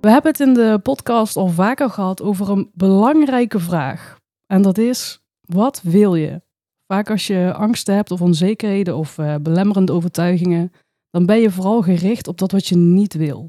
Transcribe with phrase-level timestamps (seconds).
[0.00, 4.18] We hebben het in de podcast al vaker gehad over een belangrijke vraag.
[4.46, 6.42] En dat is: wat wil je?
[6.86, 10.72] Vaak als je angsten hebt of onzekerheden of uh, belemmerende overtuigingen,
[11.10, 13.48] dan ben je vooral gericht op dat wat je niet wil.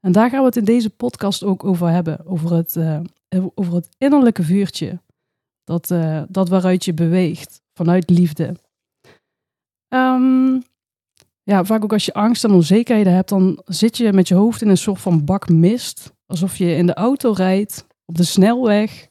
[0.00, 3.00] En daar gaan we het in deze podcast ook over hebben, over het, uh,
[3.54, 5.00] over het innerlijke vuurtje,
[5.64, 8.56] dat, uh, dat waaruit je beweegt, vanuit liefde.
[9.88, 10.62] Um,
[11.44, 14.62] ja, vaak ook als je angst en onzekerheden hebt, dan zit je met je hoofd
[14.62, 16.12] in een soort van bak mist.
[16.26, 19.06] Alsof je in de auto rijdt, op de snelweg.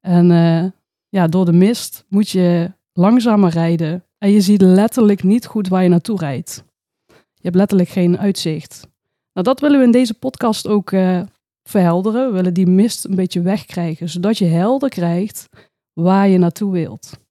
[0.00, 0.64] En uh,
[1.08, 4.04] ja, door de mist moet je langzamer rijden.
[4.18, 6.64] En je ziet letterlijk niet goed waar je naartoe rijdt.
[7.06, 8.86] Je hebt letterlijk geen uitzicht.
[9.32, 11.22] Nou, dat willen we in deze podcast ook uh,
[11.62, 12.26] verhelderen.
[12.26, 15.48] We willen die mist een beetje wegkrijgen, zodat je helder krijgt
[15.92, 17.23] waar je naartoe wilt.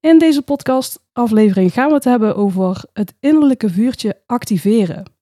[0.00, 5.12] In deze podcastaflevering gaan we het hebben over het innerlijke vuurtje activeren.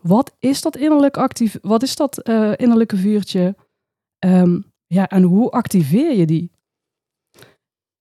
[0.00, 3.56] Wat is dat, innerlijk actief, wat is dat uh, innerlijke vuurtje?
[4.18, 6.50] Um, ja, en hoe activeer je die?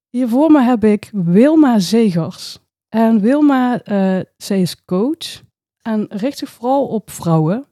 [0.10, 2.60] Hier voor me heb ik Wilma Zegers.
[2.90, 5.42] En Wilma, uh, zij is coach
[5.82, 7.66] en richt zich vooral op vrouwen.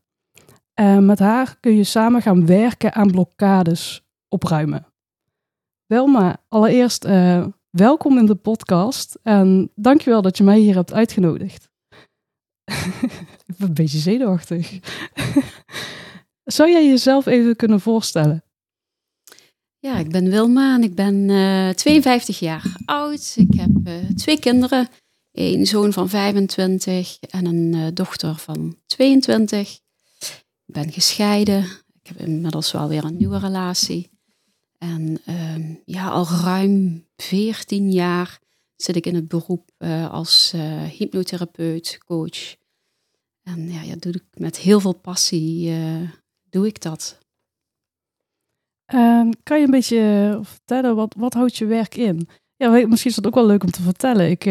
[0.74, 4.86] En met haar kun je samen gaan werken aan blokkades opruimen.
[5.86, 11.70] Wilma, allereerst uh, welkom in de podcast en dankjewel dat je mij hier hebt uitgenodigd.
[13.46, 14.80] ik ben een beetje zenuwachtig.
[16.44, 18.44] Zou jij jezelf even kunnen voorstellen?
[19.80, 23.34] Ja, ik ben Wilma en ik ben uh, 52 jaar oud.
[23.36, 24.88] Ik heb uh, twee kinderen,
[25.32, 29.80] een zoon van 25 en een uh, dochter van 22.
[30.66, 31.64] Ik ben gescheiden.
[32.02, 34.10] Ik heb inmiddels wel weer een nieuwe relatie.
[34.78, 38.40] En uh, ja, al ruim 14 jaar
[38.76, 42.56] zit ik in het beroep uh, als uh, hypnotherapeut, coach.
[43.44, 46.10] En ja, ja, doe ik met heel veel passie uh,
[46.50, 47.18] doe ik dat.
[48.86, 52.28] Ehm, kan je een beetje vertellen, wat, wat houdt je werk in?
[52.56, 54.30] Ja, misschien is dat ook wel leuk om te vertellen.
[54.30, 54.44] Ik,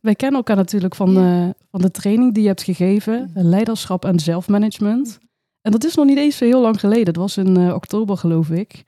[0.00, 1.54] wij kennen elkaar natuurlijk van, ja.
[1.70, 5.18] van de training die je hebt gegeven, leiderschap en zelfmanagement.
[5.60, 7.04] En dat is nog niet eens zo heel lang geleden.
[7.04, 8.84] Dat was in oktober, geloof ik.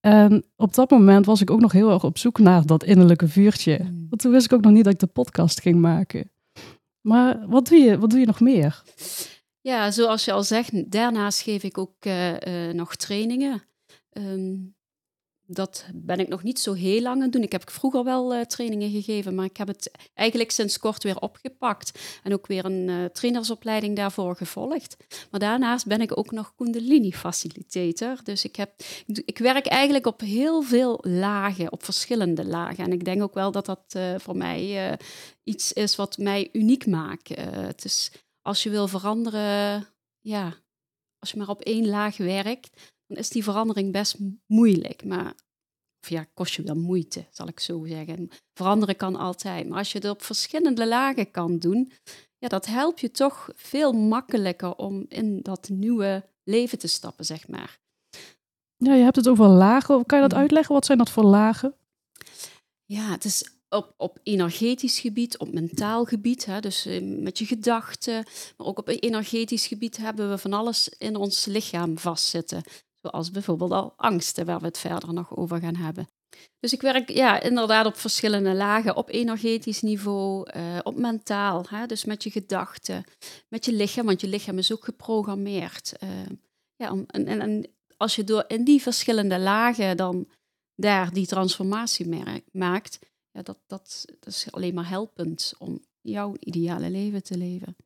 [0.00, 3.28] En op dat moment was ik ook nog heel erg op zoek naar dat innerlijke
[3.28, 3.78] vuurtje.
[3.82, 4.06] Mm.
[4.08, 6.30] Want toen wist ik ook nog niet dat ik de podcast ging maken.
[7.00, 8.82] Maar wat doe je, wat doe je nog meer?
[9.60, 13.62] Ja, zoals je al zegt, daarnaast geef ik ook uh, uh, nog trainingen.
[14.12, 14.74] Um,
[15.52, 17.42] dat ben ik nog niet zo heel lang aan doen.
[17.42, 21.20] Ik heb vroeger wel uh, trainingen gegeven, maar ik heb het eigenlijk sinds kort weer
[21.20, 22.00] opgepakt.
[22.22, 24.96] En ook weer een uh, trainersopleiding daarvoor gevolgd.
[25.30, 28.16] Maar daarnaast ben ik ook nog Kundalini-facilitator.
[28.22, 28.72] Dus ik, heb,
[29.06, 32.84] ik werk eigenlijk op heel veel lagen, op verschillende lagen.
[32.84, 34.98] En ik denk ook wel dat dat uh, voor mij
[35.44, 37.28] iets is wat mij uniek maakt.
[37.40, 38.12] het is,
[38.42, 39.86] als je wil veranderen,
[40.20, 40.54] ja,
[41.18, 42.70] als je maar op één laag werkt,
[43.10, 44.16] dan is die verandering best
[44.46, 45.04] moeilijk.
[45.04, 45.34] Maar
[46.02, 48.28] of ja, kost je wel moeite, zal ik zo zeggen.
[48.54, 49.68] Veranderen kan altijd.
[49.68, 51.92] Maar als je het op verschillende lagen kan doen,
[52.38, 57.48] ja, dat helpt je toch veel makkelijker om in dat nieuwe leven te stappen, zeg
[57.48, 57.78] maar.
[58.76, 60.06] Ja, je hebt het over lagen.
[60.06, 60.74] Kan je dat uitleggen?
[60.74, 61.74] Wat zijn dat voor lagen?
[62.84, 68.24] Ja, het is op, op energetisch gebied, op mentaal gebied, hè, dus met je gedachten,
[68.56, 72.62] maar ook op energetisch gebied hebben we van alles in ons lichaam vastzitten.
[73.02, 76.08] Zoals bijvoorbeeld al angsten, waar we het verder nog over gaan hebben.
[76.60, 81.86] Dus ik werk ja, inderdaad op verschillende lagen, op energetisch niveau, uh, op mentaal, hè,
[81.86, 83.04] dus met je gedachten,
[83.48, 85.92] met je lichaam, want je lichaam is ook geprogrammeerd.
[86.02, 86.10] Uh,
[86.76, 90.28] ja, en, en, en, als je door in die verschillende lagen dan
[90.74, 92.22] daar die transformatie
[92.52, 92.98] maakt,
[93.30, 97.76] ja, dat, dat, dat is alleen maar helpend om jouw ideale leven te leven.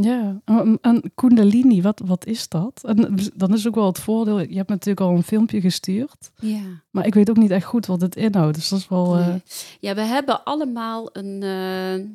[0.00, 0.40] Ja,
[0.80, 2.84] en Kundalini, wat, wat is dat?
[2.84, 6.30] En dan is ook wel het voordeel, je hebt natuurlijk al een filmpje gestuurd.
[6.36, 6.82] Ja.
[6.90, 8.54] Maar ik weet ook niet echt goed wat het inhoudt.
[8.54, 9.14] Dus dat is wel.
[9.14, 9.28] Nee.
[9.28, 9.34] Uh...
[9.80, 12.06] Ja, we hebben allemaal een uh,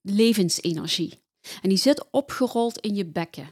[0.00, 1.18] levensenergie.
[1.62, 3.48] En die zit opgerold in je bekken.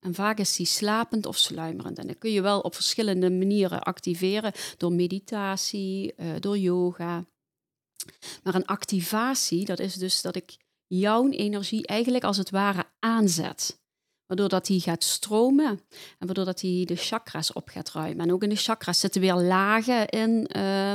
[0.00, 1.98] En vaak is die slapend of sluimerend.
[1.98, 4.52] En dat kun je wel op verschillende manieren activeren.
[4.76, 7.24] Door meditatie, uh, door yoga.
[8.42, 10.56] Maar een activatie, dat is dus dat ik
[10.98, 13.82] jouw energie eigenlijk als het ware aanzet.
[14.26, 15.80] waardoor dat die gaat stromen
[16.18, 18.26] en waardoor dat die de chakras op gaat ruimen.
[18.26, 20.92] En ook in de chakras zitten weer lagen in uh,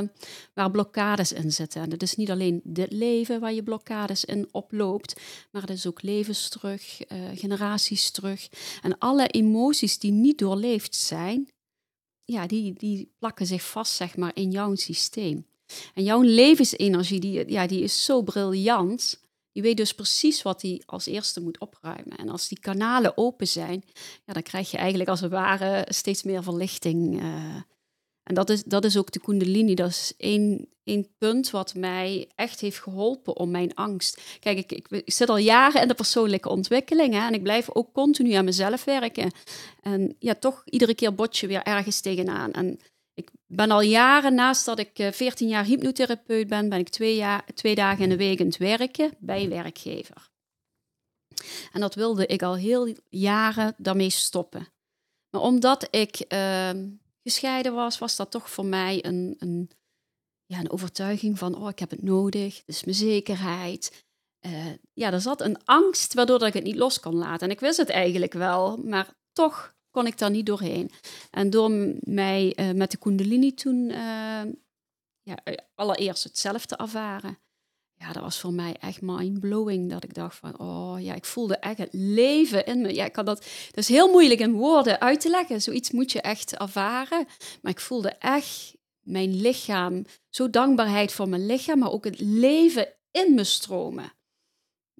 [0.54, 1.82] waar blokkades in zitten.
[1.82, 5.20] En het is niet alleen dit leven waar je blokkades in oploopt,
[5.50, 8.48] maar het is ook levens terug, uh, generaties terug.
[8.82, 11.48] En alle emoties die niet doorleefd zijn,
[12.24, 15.46] ja, die, die plakken zich vast zeg maar, in jouw systeem.
[15.94, 19.20] En jouw levensenergie, die, ja, die is zo briljant.
[19.52, 22.16] Je weet dus precies wat hij als eerste moet opruimen.
[22.16, 23.84] En als die kanalen open zijn,
[24.24, 27.22] ja, dan krijg je eigenlijk als het ware steeds meer verlichting.
[27.22, 27.56] Uh,
[28.22, 29.74] en dat is, dat is ook de Kundalini.
[29.74, 34.22] Dat is één, één punt wat mij echt heeft geholpen om mijn angst.
[34.40, 37.70] Kijk, ik, ik, ik zit al jaren in de persoonlijke ontwikkeling hè, en ik blijf
[37.70, 39.30] ook continu aan mezelf werken.
[39.82, 42.52] En ja, toch iedere keer bot je weer ergens tegenaan.
[42.52, 42.78] En
[43.20, 47.16] ik ben al jaren, naast dat ik 14 eh, jaar hypnotherapeut ben, ben ik twee,
[47.16, 50.28] jaar, twee dagen in de week aan het werken bij werkgever.
[51.72, 54.68] En dat wilde ik al heel jaren daarmee stoppen.
[55.30, 56.70] Maar omdat ik uh,
[57.22, 59.70] gescheiden was, was dat toch voor mij een, een,
[60.46, 64.04] ja, een overtuiging van, oh, ik heb het nodig, dit is mijn zekerheid.
[64.46, 67.46] Uh, ja, er zat een angst waardoor ik het niet los kon laten.
[67.46, 70.90] En ik wist het eigenlijk wel, maar toch kon ik daar niet doorheen.
[71.30, 71.70] En door
[72.00, 74.42] mij uh, met de Kundalini toen uh,
[75.22, 75.38] ja,
[75.74, 77.38] allereerst het zelf te ervaren.
[77.94, 79.90] Ja, dat was voor mij echt mind-blowing.
[79.90, 82.94] Dat ik dacht van, oh ja, ik voelde echt het leven in me.
[82.94, 83.44] Ja, ik dat, dat
[83.74, 85.62] is heel moeilijk in woorden uit te leggen.
[85.62, 87.26] Zoiets moet je echt ervaren.
[87.62, 92.88] Maar ik voelde echt mijn lichaam, zo dankbaarheid voor mijn lichaam, maar ook het leven
[93.10, 94.12] in me stromen.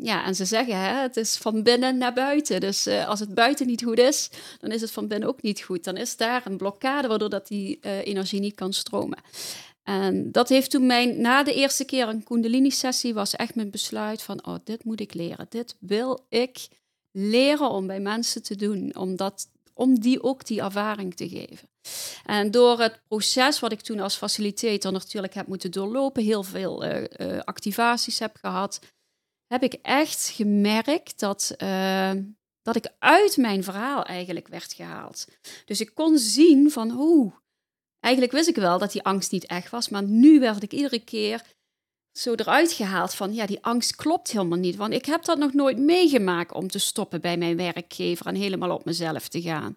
[0.03, 2.61] Ja, en ze zeggen, hè, het is van binnen naar buiten.
[2.61, 5.61] Dus uh, als het buiten niet goed is, dan is het van binnen ook niet
[5.61, 5.85] goed.
[5.85, 9.19] Dan is daar een blokkade waardoor dat die uh, energie niet kan stromen.
[9.83, 14.23] En dat heeft toen mijn, na de eerste keer een Kundalini-sessie, was echt mijn besluit
[14.23, 15.47] van, oh, dit moet ik leren.
[15.49, 16.69] Dit wil ik
[17.11, 21.69] leren om bij mensen te doen, om, dat, om die ook die ervaring te geven.
[22.25, 26.85] En door het proces wat ik toen als facilitator natuurlijk heb moeten doorlopen, heel veel
[26.85, 27.05] uh,
[27.45, 28.81] activaties heb gehad,
[29.53, 32.13] heb ik echt gemerkt dat, uh,
[32.63, 35.27] dat ik uit mijn verhaal eigenlijk werd gehaald.
[35.65, 37.33] Dus ik kon zien van, hoe.
[38.01, 41.05] eigenlijk wist ik wel dat die angst niet echt was, maar nu werd ik iedere
[41.05, 41.43] keer
[42.13, 44.77] zo eruit gehaald van, ja, die angst klopt helemaal niet.
[44.77, 48.75] Want ik heb dat nog nooit meegemaakt om te stoppen bij mijn werkgever en helemaal
[48.75, 49.77] op mezelf te gaan.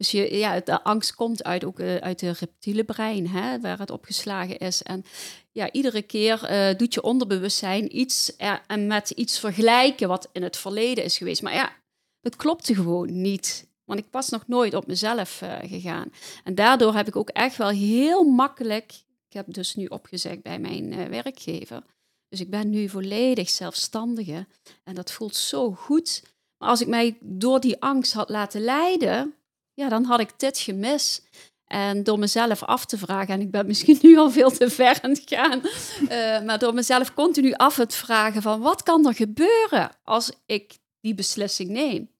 [0.00, 3.78] Dus je, ja, de angst komt uit, ook uh, uit de reptiele brein, hè, waar
[3.78, 4.82] het opgeslagen is.
[4.82, 5.04] En
[5.52, 8.36] ja, iedere keer uh, doet je onderbewustzijn iets
[8.66, 11.42] en met iets vergelijken wat in het verleden is geweest.
[11.42, 11.72] Maar ja,
[12.20, 13.68] dat klopte gewoon niet.
[13.84, 16.12] Want ik was nog nooit op mezelf gegaan.
[16.44, 18.92] En daardoor heb ik ook echt wel heel makkelijk.
[19.28, 21.82] Ik heb dus nu opgezegd bij mijn werkgever.
[22.28, 24.46] Dus ik ben nu volledig zelfstandige.
[24.84, 26.22] En dat voelt zo goed.
[26.58, 29.34] Maar als ik mij door die angst had laten leiden,
[29.80, 31.28] ja, dan had ik dit gemist.
[31.64, 34.98] En door mezelf af te vragen, en ik ben misschien nu al veel te ver
[35.02, 35.62] aan het gaan,
[36.02, 40.78] uh, maar door mezelf continu af te vragen van wat kan er gebeuren als ik
[41.00, 42.10] die beslissing neem?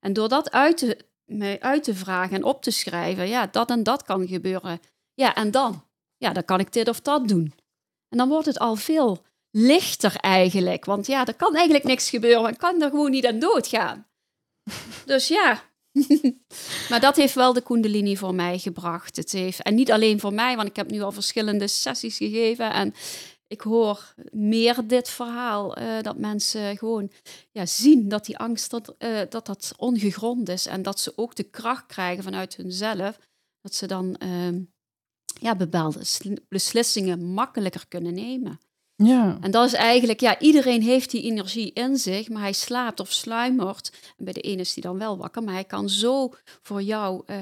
[0.00, 3.70] En door dat uit te, mij uit te vragen en op te schrijven, ja, dat
[3.70, 4.80] en dat kan gebeuren.
[5.14, 5.84] Ja, en dan?
[6.16, 7.54] Ja, dan kan ik dit of dat doen.
[8.08, 12.50] En dan wordt het al veel lichter eigenlijk, want ja, er kan eigenlijk niks gebeuren,
[12.50, 14.06] ik kan er gewoon niet aan doodgaan.
[15.04, 15.62] Dus ja,
[16.90, 19.16] maar dat heeft wel de Kundalini voor mij gebracht.
[19.16, 22.72] Het heeft, en niet alleen voor mij, want ik heb nu al verschillende sessies gegeven.
[22.72, 22.94] En
[23.46, 27.10] ik hoor meer dit verhaal, uh, dat mensen gewoon
[27.50, 30.66] ja, zien dat die angst dat, uh, dat dat ongegrond is.
[30.66, 33.18] En dat ze ook de kracht krijgen vanuit hunzelf.
[33.60, 34.60] Dat ze dan uh,
[35.40, 36.00] ja, bepaalde
[36.48, 38.60] beslissingen makkelijker kunnen nemen.
[39.04, 39.38] Ja.
[39.40, 43.12] En dat is eigenlijk, ja, iedereen heeft die energie in zich, maar hij slaapt of
[43.12, 44.12] sluimert.
[44.16, 47.22] En bij de ene is hij dan wel wakker, maar hij kan zo voor jou
[47.26, 47.36] uh,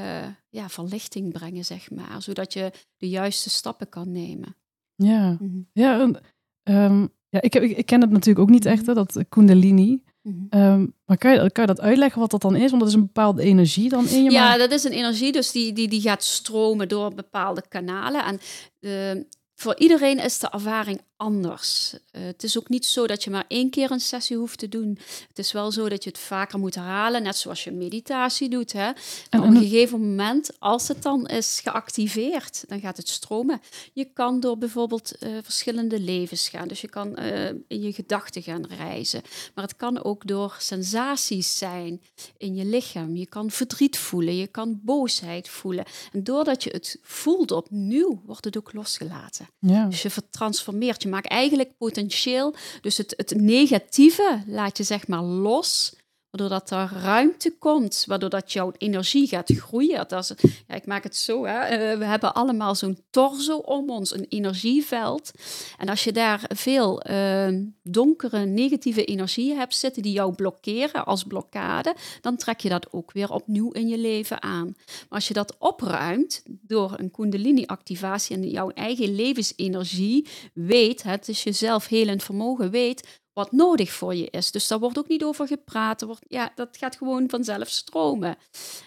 [0.49, 2.23] ja, verlichting brengen, zeg maar.
[2.23, 4.57] Zodat je de juiste stappen kan nemen.
[4.95, 5.69] Ja, mm -hmm.
[5.73, 9.25] ja, um, ja ik, heb, ik, ik, ken het natuurlijk ook niet echt, hè, dat
[9.29, 10.03] Kundalini.
[10.23, 10.61] Mm -hmm.
[10.61, 12.71] um, maar kan je, kan je dat uitleggen wat dat dan is?
[12.71, 14.59] Want dat is een bepaalde energie dan in je Ja, maar...
[14.59, 18.25] dat is een energie, dus die, die, die gaat stromen door bepaalde kanalen.
[18.25, 18.39] En
[18.81, 19.23] uh,
[19.55, 21.95] voor iedereen is de ervaring anders.
[22.13, 24.69] Uh, het is ook niet zo dat je maar één keer een sessie hoeft te
[24.69, 24.99] doen.
[25.29, 28.73] Het is wel zo dat je het vaker moet herhalen, net zoals je meditatie doet.
[28.73, 28.91] Hè?
[29.31, 33.61] En op een gegeven moment, als het dan is geactiveerd, dan gaat het stromen.
[33.93, 36.69] Je kan door bijvoorbeeld uh, verschillende levens gaan.
[36.69, 39.23] Dus je kan uh, in je gedachten gaan reizen.
[39.55, 42.03] Maar het kan ook door sensaties zijn
[42.37, 43.17] in je lichaam.
[43.17, 45.85] Je kan verdriet voelen, je kan boosheid voelen.
[46.13, 49.49] En doordat je het voelt opnieuw, wordt het ook losgelaten.
[49.59, 49.87] Ja.
[49.87, 51.05] Dus je vertransformeert.
[51.07, 55.96] Je maakt eigenlijk potentieel, dus het, het negatieve laat je zeg maar los,
[56.37, 60.09] waardoor dat er ruimte komt, waardoor dat jouw energie gaat groeien.
[60.09, 61.59] Dat is, ja, ik maak het zo, hè.
[61.59, 65.31] Eh, we hebben allemaal zo'n torso om ons, een energieveld.
[65.79, 67.49] En als je daar veel uh,
[67.83, 73.13] donkere, negatieve energieën hebt zitten die jou blokkeren als blokkade, dan trek je dat ook
[73.13, 74.75] weer opnieuw in je leven aan.
[74.87, 81.43] Maar als je dat opruimt door een kundalini-activatie en jouw eigen levensenergie weet, het is
[81.43, 84.51] jezelf helend vermogen, weet wat nodig voor je is.
[84.51, 86.03] Dus daar wordt ook niet over gepraat.
[86.03, 88.37] wordt, ja, dat gaat gewoon vanzelf stromen.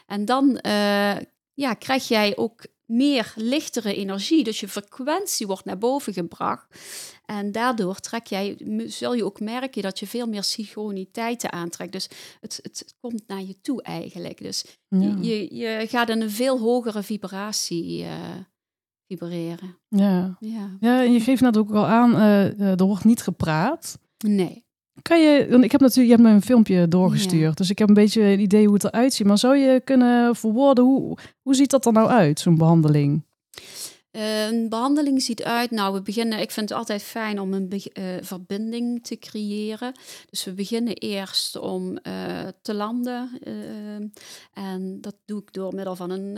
[0.05, 1.17] En dan uh,
[1.53, 4.43] ja, krijg jij ook meer lichtere energie.
[4.43, 6.79] Dus je frequentie wordt naar boven gebracht.
[7.25, 11.91] En daardoor trek jij, zul je ook merken dat je veel meer synchroniteiten aantrekt.
[11.91, 14.41] Dus het, het komt naar je toe eigenlijk.
[14.41, 14.65] Dus
[15.21, 18.13] je, je gaat in een veel hogere vibratie uh,
[19.07, 19.77] vibreren.
[19.87, 20.37] Ja.
[20.39, 20.77] Ja.
[20.79, 23.99] ja, en je geeft net ook al aan, uh, er wordt niet gepraat.
[24.25, 24.67] Nee.
[25.01, 27.87] Kan je, want ik heb natuurlijk, je hebt me een filmpje doorgestuurd, dus ik heb
[27.87, 29.27] een beetje een idee hoe het eruit ziet.
[29.27, 33.27] Maar zou je kunnen verwoorden, hoe, hoe ziet dat er nou uit, zo'n behandeling?
[34.11, 38.03] Een behandeling ziet uit, nou we beginnen, ik vind het altijd fijn om een uh,
[38.21, 39.93] verbinding te creëren.
[40.29, 43.29] Dus we beginnen eerst om uh, te landen
[44.53, 46.37] en dat doe ik door middel van een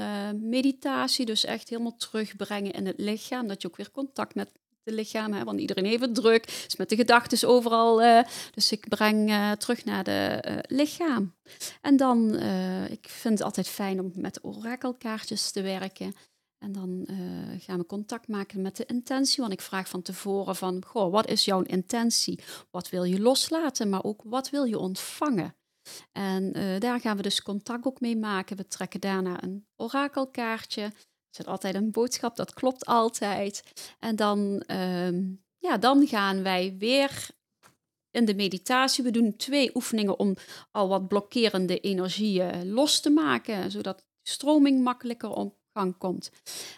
[0.50, 1.26] meditatie.
[1.26, 4.50] Dus echt helemaal terugbrengen in het lichaam, dat je ook weer contact met
[4.84, 8.04] de lichaam, hè, want iedereen heeft het druk, is met de gedachten overal.
[8.04, 8.22] Uh,
[8.52, 11.36] dus ik breng uh, terug naar de uh, lichaam.
[11.82, 12.40] En dan,
[12.90, 16.14] ik vind het altijd fijn om met orakelkaartjes te werken.
[16.58, 17.08] En dan
[17.60, 21.30] gaan we contact maken met de intentie, want ik vraag van tevoren van, goh, wat
[21.30, 22.40] is jouw intentie?
[22.72, 25.56] Wat wil je loslaten, maar ook wat wil je ontvangen?
[26.12, 28.58] En daar gaan we dus contact ook mee maken.
[28.58, 30.92] We trekken daarna een orakelkaartje.
[31.32, 33.64] Zit altijd een boodschap, dat klopt altijd.
[34.00, 35.24] En dan, ehm,
[35.58, 37.28] ja, dan gaan wij weer
[38.12, 39.04] in de meditatie.
[39.04, 40.36] We doen twee oefeningen om
[40.72, 46.32] al wat blokkerende energieën los te maken, zodat stroming makkelijker op gang komt.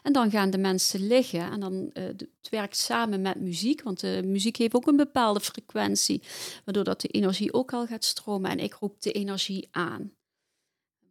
[0.03, 3.99] En dan gaan de mensen liggen en dan uh, het werkt samen met muziek, want
[3.99, 6.21] de muziek heeft ook een bepaalde frequentie,
[6.65, 10.11] waardoor dat de energie ook al gaat stromen en ik roep de energie aan.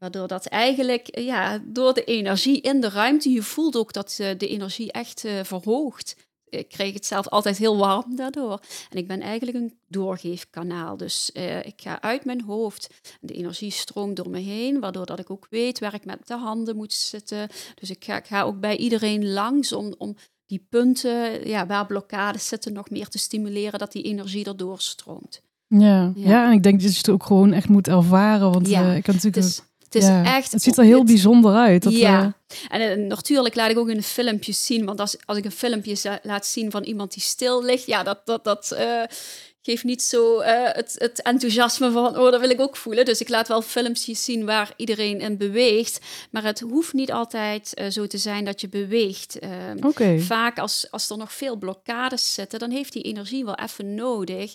[0.03, 4.19] Waardoor dat eigenlijk, eh, ja, door de energie in de ruimte, je voelt ook dat
[4.21, 6.17] uh, de energie echt uh, verhoogt.
[6.49, 8.61] Ik kreeg het zelf altijd heel warm daardoor.
[8.91, 10.97] En ik ben eigenlijk een doorgeefkanaal.
[10.97, 12.89] Dus uh, ik ga uit mijn hoofd.
[13.21, 16.37] De energie stroomt door me heen, waardoor dat ik ook weet waar ik met de
[16.37, 17.49] handen moet zitten.
[17.75, 20.17] Dus ik ga, ik ga ook bij iedereen langs om, om
[20.47, 25.43] die punten ja, waar blokkades zitten nog meer te stimuleren, dat die energie erdoor stroomt.
[25.67, 26.29] Ja, ja.
[26.29, 28.53] ja en ik denk dat je het ook gewoon echt moet ervaren.
[28.53, 29.47] Want ja, ik kan natuurlijk...
[29.47, 29.63] Dus,
[29.95, 30.53] het is echt.
[30.53, 31.83] Het ziet er heel bijzonder uit.
[31.83, 32.37] Dat ja.
[32.69, 34.85] En, en, eh, natuurlijk laat ik ook in de filmpjes zien.
[34.85, 38.21] Want als, als ik een filmpje laat zien van iemand die stil ligt, ja, dat,
[38.25, 39.03] dat, dat uh,
[39.63, 43.05] geeft niet zo uh, het, het, enthousiasme van, oh, dat wil ik ook voelen.
[43.05, 46.01] Dus ik laat wel filmpjes zien waar iedereen in beweegt.
[46.31, 49.43] Maar het hoeft niet altijd uh, zo te zijn dat je beweegt.
[49.43, 49.51] Uh,
[49.87, 50.19] okay.
[50.19, 54.55] Vaak als, als er nog veel blokkades zitten, dan heeft die energie wel even nodig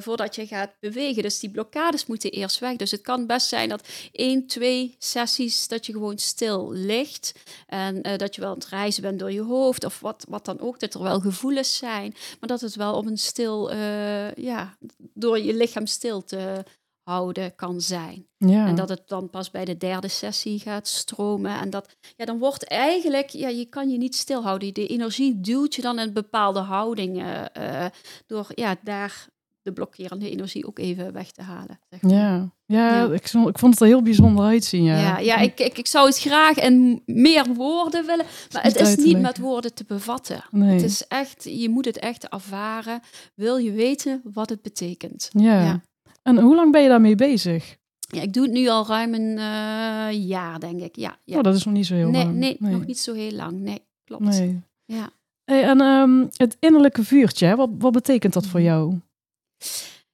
[0.00, 1.22] voordat je gaat bewegen.
[1.22, 2.76] Dus die blokkades moeten eerst weg.
[2.76, 7.32] Dus het kan best zijn dat één, twee sessies dat je gewoon stil ligt.
[7.66, 10.60] En dat je wel aan het reizen bent door je hoofd of wat, wat dan
[10.60, 10.80] ook.
[10.80, 13.70] Dat er wel gevoelens zijn, maar dat het wel op een stil
[14.12, 14.76] uh, ja,
[15.14, 16.64] door je lichaam stil te
[17.02, 18.28] houden kan zijn.
[18.36, 18.66] Ja.
[18.66, 21.60] En dat het dan pas bij de derde sessie gaat stromen.
[21.60, 24.74] En dat, ja, dan wordt eigenlijk, ja, je kan je niet stilhouden.
[24.74, 27.86] De energie duwt je dan in bepaalde houdingen uh,
[28.26, 29.28] door ja, daar
[29.62, 31.78] de blokkerende energie ook even weg te halen.
[31.90, 32.12] Zeg maar.
[32.12, 32.50] ja.
[32.66, 34.82] Ja, Ik, ik vond het er heel bijzonder uitzien.
[34.82, 38.80] Ja, ja, ja ik, ik, ik zou het graag in meer woorden willen, maar het
[38.80, 40.44] is niet met woorden te bevatten.
[40.50, 40.72] Nee.
[40.72, 43.00] Het is echt, je moet het echt ervaren.
[43.34, 45.28] Wil je weten wat het betekent?
[45.32, 45.64] Ja.
[45.64, 45.80] ja.
[46.22, 47.76] En hoe lang ben je daarmee bezig?
[47.98, 50.96] Ja, ik doe het nu al ruim een uh, jaar, denk ik.
[50.96, 51.36] Ja, ja.
[51.36, 52.36] Oh, dat is nog niet zo heel nee, lang.
[52.36, 53.60] Nee, nee, nog niet zo heel lang.
[53.60, 54.24] Nee, klopt.
[54.24, 54.60] Nee.
[54.84, 55.10] Ja.
[55.44, 58.68] Hey, en um, het innerlijke vuurtje, wat, wat betekent dat voor Mhm.
[58.68, 59.00] jou?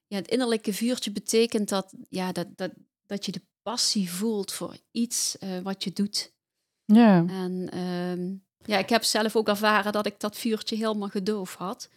[0.06, 2.72] Ja, het innerlijke vuurtje betekent dat, ja, dat, dat,
[3.06, 6.32] dat je de passie voelt voor iets uh, wat je doet.
[6.84, 7.24] Ja.
[7.28, 11.88] En um, ja, ik heb zelf ook ervaren dat ik dat vuurtje helemaal gedoofd had.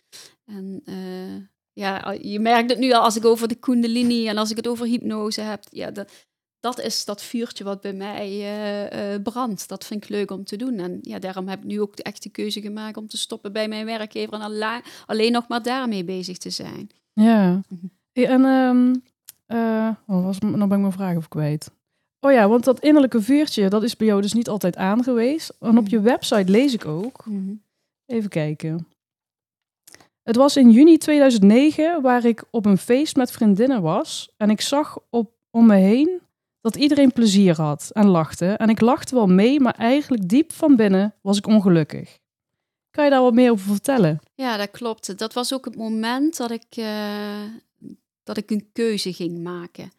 [0.46, 1.36] En uh,
[1.74, 4.68] ja, je merkt het nu al als ik over de kundalini en als ik het
[4.68, 5.64] over hypnose heb.
[5.70, 6.12] Ja, dat,
[6.60, 9.68] dat is dat vuurtje wat bij mij uh, uh, brandt.
[9.68, 10.80] Dat vind ik leuk om te doen.
[10.80, 13.68] En ja, daarom heb ik nu ook de echte keuze gemaakt om te stoppen bij
[13.68, 16.90] mijn werkgever en alleen nog maar daarmee bezig te zijn.
[17.14, 17.62] Ja.
[18.12, 19.04] Hey, en um,
[19.48, 21.72] uh, oh, was, nou ben ik mijn vraag even kwijt.
[22.20, 25.56] Oh ja, want dat innerlijke vuurtje, dat is bij jou dus niet altijd aangewezen.
[25.60, 27.22] En op je website lees ik ook.
[27.24, 27.62] -hmm.
[28.06, 28.88] Even kijken.
[30.24, 34.34] Het was in juni 2009 waar ik op een feest met vriendinnen was.
[34.38, 36.22] En ik zag op om me heen
[36.62, 38.46] dat iedereen plezier had en lachte.
[38.46, 42.20] En ik lachte wel mee, maar eigenlijk diep van binnen was ik ongelukkig.
[42.92, 44.20] Kan je daar wat meer over vertellen?
[44.36, 45.18] Ja, dat klopt.
[45.18, 47.44] Dat was ook het moment dat ik, eh,
[48.24, 49.92] dat ik een keuze ging maken.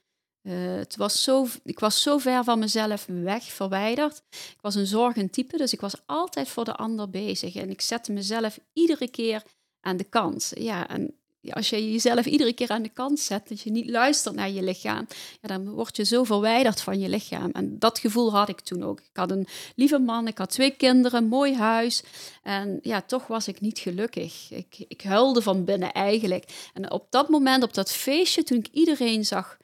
[0.42, 4.22] Uh, het was zo, ik was zo ver van mezelf weg, verwijderd.
[4.30, 7.54] Ik was een zorgend type, dus ik was altijd voor de ander bezig.
[7.54, 9.42] En ik zette mezelf iedere keer
[9.80, 10.52] aan de kant.
[10.54, 11.14] Ja, en
[11.50, 14.62] als je jezelf iedere keer aan de kant zet, dat je niet luistert naar je
[14.62, 15.06] lichaam,
[15.40, 17.50] ja, dan word je zo verwijderd van je lichaam.
[17.50, 19.00] En dat gevoel had ik toen ook.
[19.00, 22.02] Ik had een lieve man, ik had twee kinderen, mooi huis.
[22.42, 24.50] En ja, toch was ik niet gelukkig.
[24.50, 26.70] Ik, ik huilde van binnen eigenlijk.
[26.74, 29.56] En op dat moment, op dat feestje, toen ik iedereen zag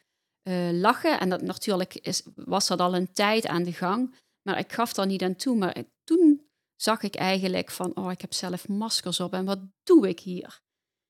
[0.43, 4.59] uh, lachen, en dat natuurlijk is, was dat al een tijd aan de gang, maar
[4.59, 5.57] ik gaf daar niet aan toe.
[5.57, 10.09] Maar toen zag ik eigenlijk van, oh, ik heb zelf maskers op en wat doe
[10.09, 10.61] ik hier?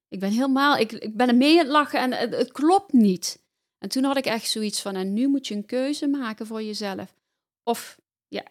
[0.09, 2.93] Ik ben helemaal, ik, ik ben er mee aan het lachen en het, het, klopt
[2.93, 3.43] niet.
[3.79, 6.63] En toen had ik echt zoiets van, en nu moet je een keuze maken voor
[6.63, 7.15] jezelf.
[7.63, 7.99] Of,
[8.29, 8.43] ja,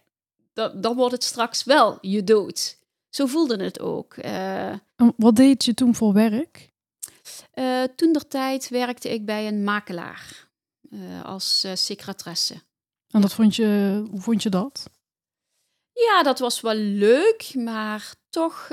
[0.53, 2.77] dan, dan wordt het straks wel je dood.
[3.09, 4.15] Zo voelde het ook.
[4.17, 4.73] Uh,
[5.15, 6.71] wat deed je toen voor werk?
[7.53, 10.47] Uh, toen der tijd werkte ik bij een makelaar
[10.89, 12.61] uh, als secretaresse.
[13.07, 14.89] En dat vond je, hoe vond je dat?
[15.93, 18.69] Ja, dat was wel leuk, maar toch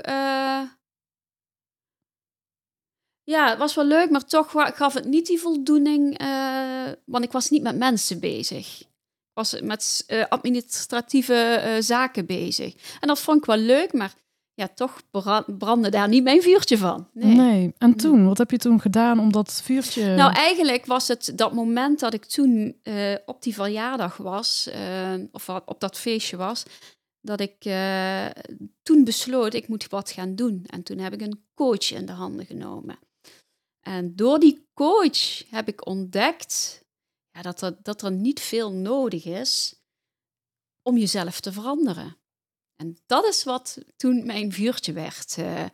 [3.24, 7.32] ja, het was wel leuk, maar toch gaf het niet die voldoening, uh, want ik
[7.32, 8.80] was niet met mensen bezig.
[8.80, 8.86] Ik
[9.32, 12.74] was met uh, administratieve uh, zaken bezig.
[13.00, 14.14] En dat vond ik wel leuk, maar
[14.54, 15.00] ja, toch
[15.58, 17.08] brandde daar niet mijn vuurtje van.
[17.12, 17.34] Nee.
[17.34, 17.74] nee.
[17.78, 20.14] En toen, wat heb je toen gedaan om dat vuurtje...
[20.14, 22.76] Nou, eigenlijk was het dat moment dat ik toen
[23.24, 24.70] op die verjaardag was,
[25.32, 26.62] of op dat feestje was,
[27.20, 27.56] dat ik
[28.82, 30.64] toen besloot, ik moet wat gaan doen.
[30.66, 32.98] En toen heb ik een coach in de handen genomen.
[33.86, 36.84] En door die coach heb ik ontdekt
[37.30, 39.82] ja, dat, er, dat er niet veel nodig is
[40.82, 42.16] om jezelf te veranderen.
[42.76, 45.36] En dat is wat toen mijn vuurtje werd.
[45.38, 45.64] Uh,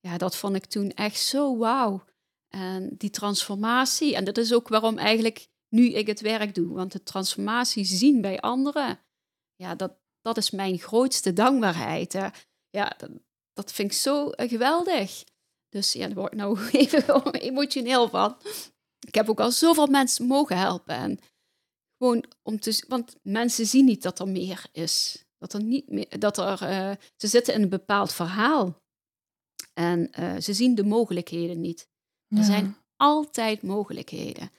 [0.00, 2.04] ja, dat vond ik toen echt zo wauw.
[2.48, 6.74] En die transformatie, en dat is ook waarom eigenlijk nu ik het werk doe.
[6.74, 9.00] Want de transformatie zien bij anderen,
[9.54, 12.12] ja, dat, dat is mijn grootste dankbaarheid.
[12.70, 13.10] Ja, dat,
[13.52, 15.24] dat vind ik zo uh, geweldig.
[15.70, 18.36] Dus ja, daar word ik nou even emotioneel van.
[19.06, 20.94] Ik heb ook al zoveel mensen mogen helpen.
[20.94, 21.18] En
[21.98, 25.24] gewoon om te, want mensen zien niet dat er meer is.
[25.38, 28.82] Dat er niet meer, dat er, uh, ze zitten in een bepaald verhaal.
[29.74, 31.88] En uh, ze zien de mogelijkheden niet.
[32.28, 34.50] Er zijn altijd mogelijkheden.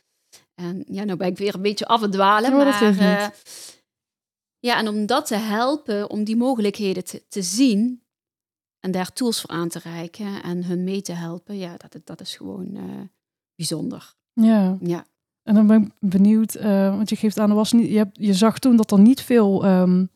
[0.56, 2.52] En ja, nou ben ik weer een beetje af het dwalen.
[2.52, 3.28] maar uh,
[4.60, 8.04] ja, en om dat te helpen, om die mogelijkheden te, te zien,
[8.82, 12.22] en daar tools voor aan te reiken en hun mee te helpen, ja, dat, dat
[12.22, 13.02] is gewoon uh,
[13.56, 14.13] bijzonder.
[14.34, 14.78] Ja.
[14.82, 15.06] ja.
[15.44, 18.17] En dan ben ik benieuwd, uh, want je geeft aan, er was niet, je, hebt,
[18.20, 20.10] je zag toen dat er niet veel um,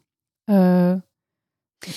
[0.46, 0.94] uh,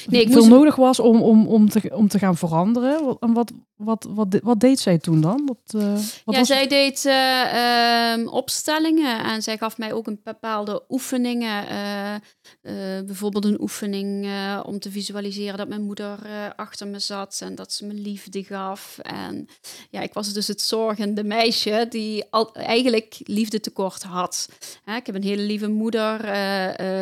[0.06, 0.50] nee, ik veel moest...
[0.50, 3.16] nodig was om, om, om, te, om te gaan veranderen.
[3.20, 5.46] En wat, wat, wat, wat deed zij toen dan?
[5.46, 5.92] Wat, uh,
[6.24, 11.64] wat ja, zij deed uh, opstellingen en zij gaf mij ook een bepaalde oefeningen.
[11.64, 14.28] Uh, bijvoorbeeld een oefening
[14.64, 16.18] om te visualiseren dat mijn moeder
[16.56, 18.98] achter me zat en dat ze me liefde gaf.
[18.98, 19.48] En
[19.90, 24.48] ja, ik was dus het zorgende meisje die al, eigenlijk liefde tekort had.
[24.96, 26.20] ik heb een hele lieve moeder.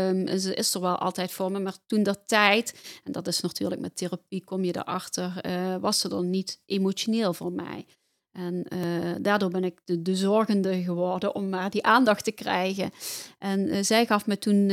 [0.09, 3.41] Um, ze is er wel altijd voor me, maar toen dat tijd en dat is
[3.41, 7.87] natuurlijk met therapie, kom je erachter, uh, was ze dan niet emotioneel voor mij.
[8.33, 12.91] En uh, daardoor ben ik de, de, zorgende geworden om maar die aandacht te krijgen.
[13.39, 14.69] En uh, zij gaf me toen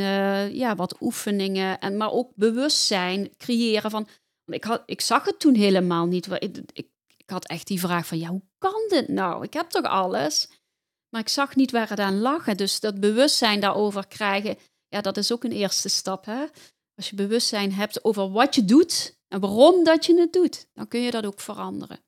[0.55, 4.07] ja, wat oefeningen, en, maar ook bewustzijn creëren van.
[4.45, 6.31] Ik, had, ik zag het toen helemaal niet.
[6.31, 6.87] Ik, ik,
[7.17, 9.43] ik had echt die vraag van, ja, hoe kan dit nou?
[9.43, 10.49] Ik heb toch alles?
[11.13, 12.55] Maar ik zag niet waar het aan lag.
[12.55, 16.25] Dus dat bewustzijn daarover krijgen, ja, dat is ook een eerste stap.
[16.25, 16.45] Hè?
[16.95, 20.87] Als je bewustzijn hebt over wat je doet en waarom dat je het doet, dan
[20.87, 21.99] kun je dat ook veranderen.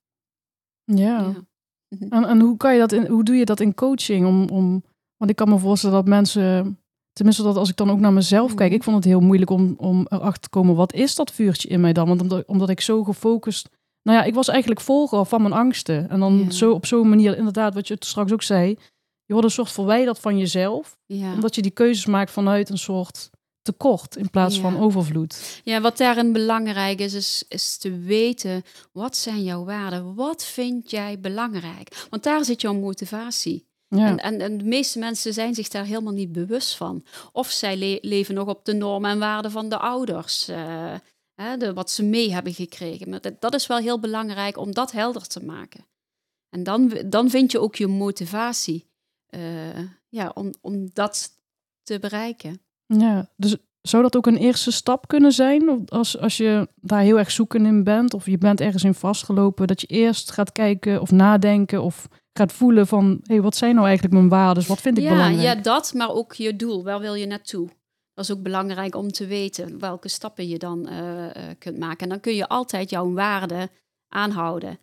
[0.83, 1.19] Ja.
[1.19, 1.33] ja.
[2.09, 4.25] En, en, hoe, kan je dat in, hoe doe je dat in coaching?
[4.25, 4.83] Om, om,
[5.17, 6.79] want ik kan me voorstellen dat mensen,
[7.11, 8.77] tenminste dat als ik dan ook naar mezelf kijk, mhm.
[8.77, 11.81] ik vond het heel moeilijk om, om erachter te komen, wat is dat vuurtje in
[11.81, 12.07] mij dan?
[12.07, 13.69] Want omdat, omdat ik zo gefocust,
[14.01, 16.09] nou ja, ik was eigenlijk volger van mijn angsten.
[16.09, 18.77] En dan zo op zo'n manier, inderdaad, wat je straks ook zei,
[19.25, 20.97] je wordt een soort verwijderd van jezelf.
[21.05, 21.33] Ja.
[21.33, 23.29] Omdat je die keuzes maakt vanuit een soort
[23.65, 25.61] tekort in plaats van overvloed.
[25.63, 30.15] Ja, wat daarin belangrijk is, is, is te weten wat zijn jouw waarden?
[30.15, 32.05] Wat vind jij belangrijk?
[32.09, 33.67] Want daar zit jouw motivatie.
[33.87, 34.07] Ja.
[34.07, 37.03] En, en, en, de meeste mensen zijn zich daar helemaal niet bewust van.
[37.31, 40.49] Of zij leven nog op de normen en waarden van de ouders.
[40.49, 40.93] Uh,
[41.35, 43.09] hè, de, wat ze mee hebben gekregen.
[43.09, 45.85] Maar dat, dat, is wel heel belangrijk om dat helder te maken.
[46.49, 48.87] En dan, dan vind je ook je motivatie.
[49.29, 51.29] Uh, ja, om, om dat
[51.83, 52.64] te bereiken.
[52.85, 55.89] Ja, dus zou dat ook een eerste stap kunnen zijn?
[55.89, 59.67] Als, als je daar heel erg zoeken in bent, of je bent ergens in vastgelopen,
[59.67, 63.73] dat je eerst gaat kijken of nadenken of gaat voelen van, hé, hey, wat zijn
[63.75, 64.67] nou eigenlijk mijn waarden?
[64.67, 65.57] Wat vind ik ja, belangrijk?
[65.57, 66.83] Ja, dat, maar ook je doel.
[66.83, 67.67] Waar wil je naartoe?
[68.13, 71.25] Dat is ook belangrijk om te weten welke stappen je dan uh,
[71.59, 71.99] kunt maken.
[71.99, 73.69] En dan kun je altijd jouw waarde
[74.13, 74.79] aanhouden.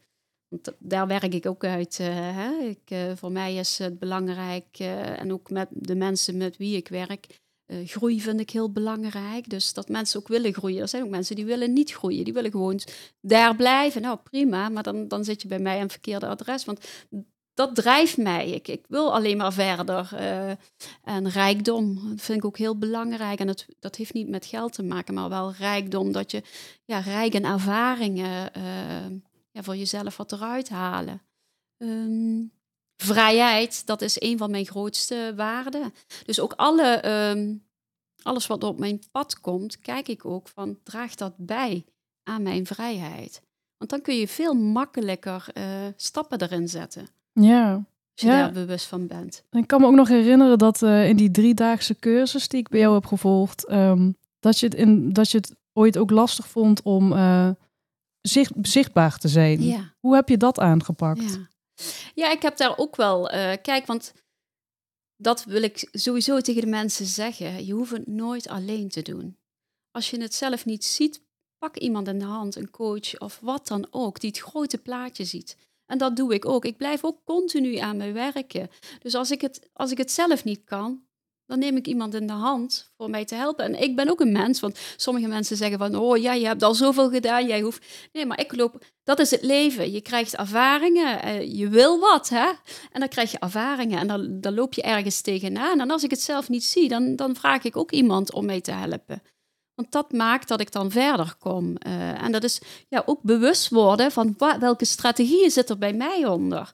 [0.48, 1.98] Want daar werk ik ook uit.
[2.00, 2.50] Uh, hè?
[2.52, 4.78] Ik, voor mij is het belangrijk,
[5.18, 7.40] en ook met de mensen met wie ik werk,
[7.84, 9.50] groei vind ik heel belangrijk.
[9.50, 10.80] Dus dat mensen ook willen groeien.
[10.80, 12.24] Er zijn ook mensen die willen niet groeien.
[12.24, 12.80] Die willen gewoon
[13.20, 14.02] daar blijven.
[14.02, 14.68] Nou, prima.
[14.68, 16.64] Maar dan, dan zit je bij mij aan het verkeerde adres.
[16.64, 16.86] Want
[17.54, 18.50] dat drijft mij.
[18.50, 20.10] Ik, ik wil alleen maar verder.
[20.14, 20.50] Uh,
[21.04, 23.38] en rijkdom, vind ik ook heel belangrijk.
[23.38, 26.12] En het, dat heeft niet met geld te maken, maar wel rijkdom.
[26.12, 26.42] Dat je
[26.84, 29.18] ja, rijk in ervaringen uh,
[29.50, 31.22] ja, voor jezelf wat eruit halen.
[31.78, 32.52] Um,
[33.02, 35.94] vrijheid, dat is een van mijn grootste waarden.
[36.24, 37.62] Dus ook alle, um,
[38.22, 41.84] alles wat op mijn pad komt, kijk ik ook van, draagt dat bij
[42.22, 43.42] aan mijn vrijheid?
[43.78, 45.64] Want dan kun je veel makkelijker uh,
[45.96, 47.06] stappen erin zetten.
[47.32, 47.72] Ja.
[47.74, 48.42] Als je ja.
[48.42, 49.44] daar bewust van bent.
[49.50, 52.80] Ik kan me ook nog herinneren dat uh, in die driedaagse cursus die ik bij
[52.80, 56.82] jou heb gevolgd, um, dat, je het in, dat je het ooit ook lastig vond
[56.82, 57.50] om uh,
[58.20, 59.62] zicht, zichtbaar te zijn.
[59.62, 59.94] Ja.
[60.00, 61.32] Hoe heb je dat aangepakt?
[61.32, 61.48] Ja,
[62.14, 63.34] ja ik heb daar ook wel.
[63.34, 64.12] Uh, kijk, want
[65.16, 67.66] dat wil ik sowieso tegen de mensen zeggen.
[67.66, 69.36] Je hoeft het nooit alleen te doen.
[69.90, 71.22] Als je het zelf niet ziet,
[71.58, 75.24] pak iemand in de hand, een coach of wat dan ook, die het grote plaatje
[75.24, 75.56] ziet.
[75.86, 76.64] En dat doe ik ook.
[76.64, 78.70] Ik blijf ook continu aan me werken.
[78.98, 81.02] Dus als ik het, als ik het zelf niet kan,
[81.46, 83.64] dan neem ik iemand in de hand voor mij te helpen.
[83.64, 86.62] En ik ben ook een mens, want sommige mensen zeggen van, oh ja, je hebt
[86.62, 87.86] al zoveel gedaan, jij hoeft...
[88.12, 88.84] Nee, maar ik loop...
[89.04, 89.92] Dat is het leven.
[89.92, 92.46] Je krijgt ervaringen, eh, je wil wat, hè?
[92.92, 95.80] En dan krijg je ervaringen en dan, dan loop je ergens tegenaan.
[95.80, 98.60] En als ik het zelf niet zie, dan, dan vraag ik ook iemand om mij
[98.60, 99.22] te helpen.
[99.74, 101.76] Want dat maakt dat ik dan verder kom.
[101.86, 106.26] Uh, en dat is ja, ook bewust worden van welke strategieën zit er bij mij
[106.26, 106.70] onder.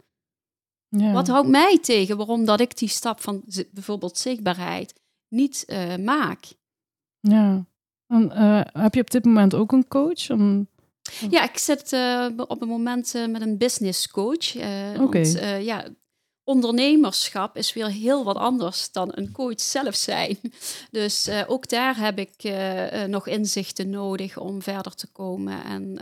[0.89, 1.13] Ja.
[1.13, 4.95] Wat houdt mij tegen waarom dat ik die stap van bijvoorbeeld zichtbaarheid
[5.29, 6.45] niet uh, maak?
[7.21, 7.67] Ja.
[8.07, 10.31] En, uh, heb je op dit moment ook een coach?
[10.31, 10.69] Om...
[11.31, 11.93] Ja, ik zit
[12.37, 14.57] op het moment met een business coach.
[15.01, 15.03] Oké.
[15.03, 15.63] Okay.
[15.63, 15.85] ja,
[16.45, 20.39] ondernemerschap is weer heel wat anders dan een coach zelf zijn.
[20.91, 22.53] Dus ook daar heb ik
[23.07, 25.65] nog inzichten nodig om verder te komen.
[25.65, 25.99] En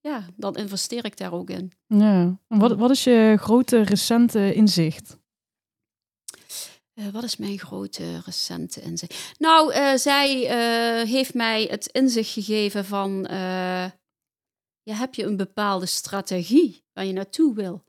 [0.00, 1.72] ja, dan investeer ik daar ook in.
[1.86, 2.38] Ja.
[2.46, 5.16] Wat, wat is je grote recente inzicht?
[7.12, 9.34] wat is mijn grote recente inzicht?
[9.38, 10.28] Nou, zij
[11.06, 13.26] heeft mij het inzicht gegeven van...
[14.82, 17.84] ja, heb je een bepaalde strategie waar je naartoe wil?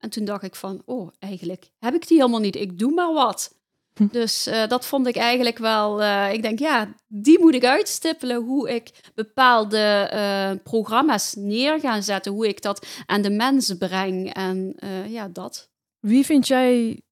[0.00, 2.56] En toen dacht ik van, oh, eigenlijk heb ik die helemaal niet.
[2.56, 3.59] Ik doe maar wat.
[4.00, 4.06] Hm.
[4.10, 8.42] Dus uh, dat vond ik eigenlijk wel, uh, ik denk, ja, die moet ik uitstippelen.
[8.42, 12.32] Hoe ik bepaalde uh, programma's neer ga zetten.
[12.32, 14.34] Hoe ik dat aan de mensen breng.
[14.34, 14.76] En
[15.08, 15.70] ja, dat.
[15.98, 17.02] Wie vind jij,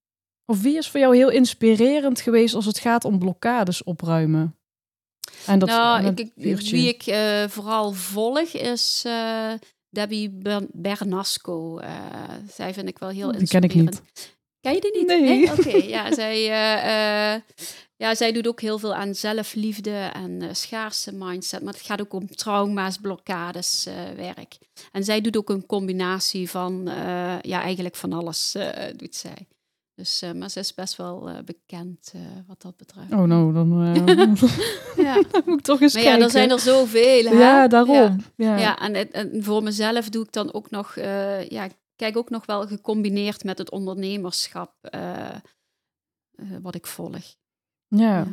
[0.44, 4.56] of wie is voor jou heel inspirerend geweest als het gaat om blokkades opruimen?
[5.46, 7.02] En dat, nou, ik, ik, wie ik
[7.50, 9.06] vooral volg is
[9.90, 10.38] Debbie
[10.72, 11.80] Bernasco.
[12.52, 14.02] Zij vind ik wel heel die ken ik niet.
[14.68, 15.06] Ken je die niet?
[15.06, 15.22] Nee.
[15.22, 15.50] nee?
[15.52, 17.40] Oké, okay, ja, zij, uh, uh,
[17.96, 21.62] ja, zij doet ook heel veel aan zelfliefde en uh, schaarse mindset.
[21.62, 24.58] Maar het gaat ook om trauma's, blokkades, werk.
[24.92, 26.82] En zij doet ook een combinatie van,
[27.42, 28.56] ja, eigenlijk van alles
[28.96, 29.46] doet zij.
[29.94, 32.12] Dus, maar ze is best wel bekend
[32.46, 33.12] wat dat betreft.
[33.12, 33.92] Oh nou, dan,
[35.06, 35.22] ja.
[35.30, 36.18] dan moet ik toch eens maar kijken.
[36.18, 37.24] ja, er zijn er zoveel.
[37.24, 37.38] Hè?
[37.38, 37.94] Ja, daarom.
[37.94, 38.58] Ja, ja.
[38.58, 40.94] ja en, en, voor mezelf doe ik dan ook nog,
[41.48, 44.74] ja, kijk ook nog wel gecombineerd met het ondernemerschap
[46.62, 47.36] wat ik volg.
[47.86, 48.26] Ja.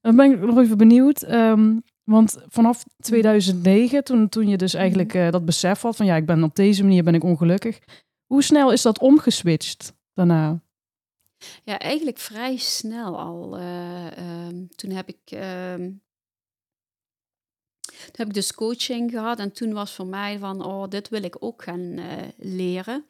[0.00, 1.30] dan ben ik nog even benieuwd.
[1.30, 6.26] Um, want vanaf 2009, toen, toen je dus eigenlijk dat besef had van ja, ik
[6.26, 7.78] ben op deze manier ben ik ongelukkig.
[8.26, 10.60] Hoe snel is dat omgeswitcht daarna?
[11.64, 13.60] Ja, eigenlijk vrij snel al.
[13.60, 15.40] Um, toen heb ik.
[15.74, 16.02] Um,
[18.04, 21.22] toen heb ik dus coaching gehad en toen was voor mij van, oh, dit wil
[21.22, 22.04] ik ook gaan uh,
[22.36, 23.04] leren.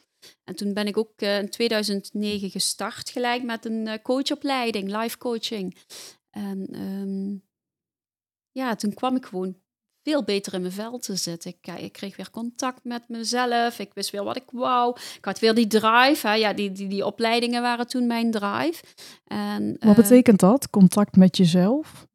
[0.44, 5.76] En toen ben ik ook uh, in 2009 gestart gelijk met een coachopleiding, live coaching.
[6.30, 7.42] En um,
[8.52, 9.56] ja, toen kwam ik gewoon
[10.02, 11.50] veel beter in mijn vel te zitten.
[11.50, 13.78] Ik, ik, kreeg weer contact met mezelf.
[13.78, 14.96] Ik wist weer wat ik wou.
[15.16, 16.26] Ik had weer die drive.
[16.26, 16.34] Hè.
[16.34, 18.84] Ja, die, die, die opleidingen waren toen mijn drive.
[19.24, 20.70] En, wat uh, betekent dat?
[20.70, 22.07] Contact met jezelf?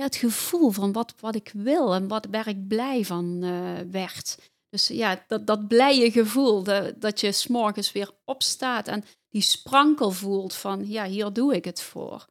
[0.00, 4.50] Het gevoel van wat, wat ik wil en wat, waar ik blij van uh, werd.
[4.68, 6.62] Dus ja, dat, dat blije gevoel,
[6.98, 11.82] dat je s'morgens weer opstaat en die sprankel voelt van, ja, hier doe ik het
[11.82, 12.26] voor.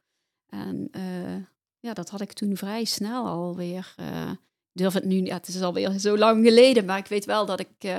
[0.48, 1.36] En uh,
[1.80, 3.94] ja, dat had ik toen vrij snel alweer.
[4.00, 4.30] Uh,
[4.72, 7.60] durf het nu, ja, het is alweer zo lang geleden, maar ik weet wel dat
[7.60, 7.94] ik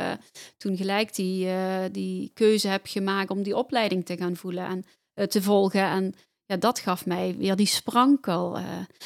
[0.58, 1.50] toen gelijk die,
[1.92, 4.84] die keuze heb gemaakt om die opleiding te gaan voelen en
[5.30, 5.84] te volgen.
[5.84, 6.14] En
[6.52, 8.58] ja, dat gaf mij weer die sprankel.
[8.58, 8.66] Uh,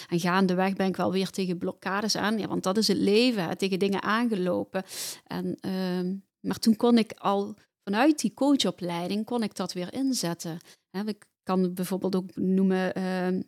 [0.10, 3.58] en gaandeweg ben ik wel weer tegen blokkades aan, ja, want dat is het leven,
[3.58, 4.84] tegen dingen aangelopen.
[5.28, 10.58] En, uh, maar toen kon ik al vanuit die coachopleiding, kon ik dat weer inzetten.
[10.90, 13.42] Hè, ik kan bijvoorbeeld ook noemen, uh,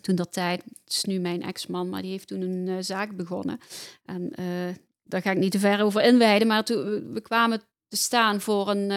[0.00, 3.16] toen dat tijd, het is nu mijn ex-man, maar die heeft toen een uh, zaak
[3.16, 3.58] begonnen.
[4.04, 7.96] En eh, daar ga ik niet te ver over inwijden, maar toen, we kwamen te
[7.96, 8.90] staan voor een,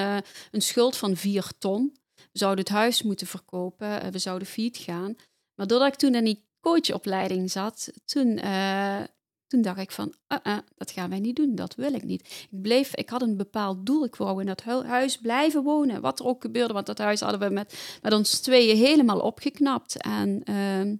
[0.51, 1.99] een schuld van vier ton.
[2.31, 5.15] We zouden het huis moeten verkopen, eh, we zouden fiet gaan.
[5.55, 9.01] Maar doordat ik toen in die coachopleiding zat, toen, uh,
[9.47, 12.47] toen dacht ik van, uh -uh, dat gaan wij niet doen, dat wil ik niet.
[12.51, 16.19] Ik, bleef, ik had een bepaald doel, ik wou in dat huis blijven wonen, wat
[16.19, 16.73] er ook gebeurde.
[16.73, 20.01] Want dat huis hadden we met, met ons tweeën helemaal opgeknapt.
[20.01, 20.97] En uh,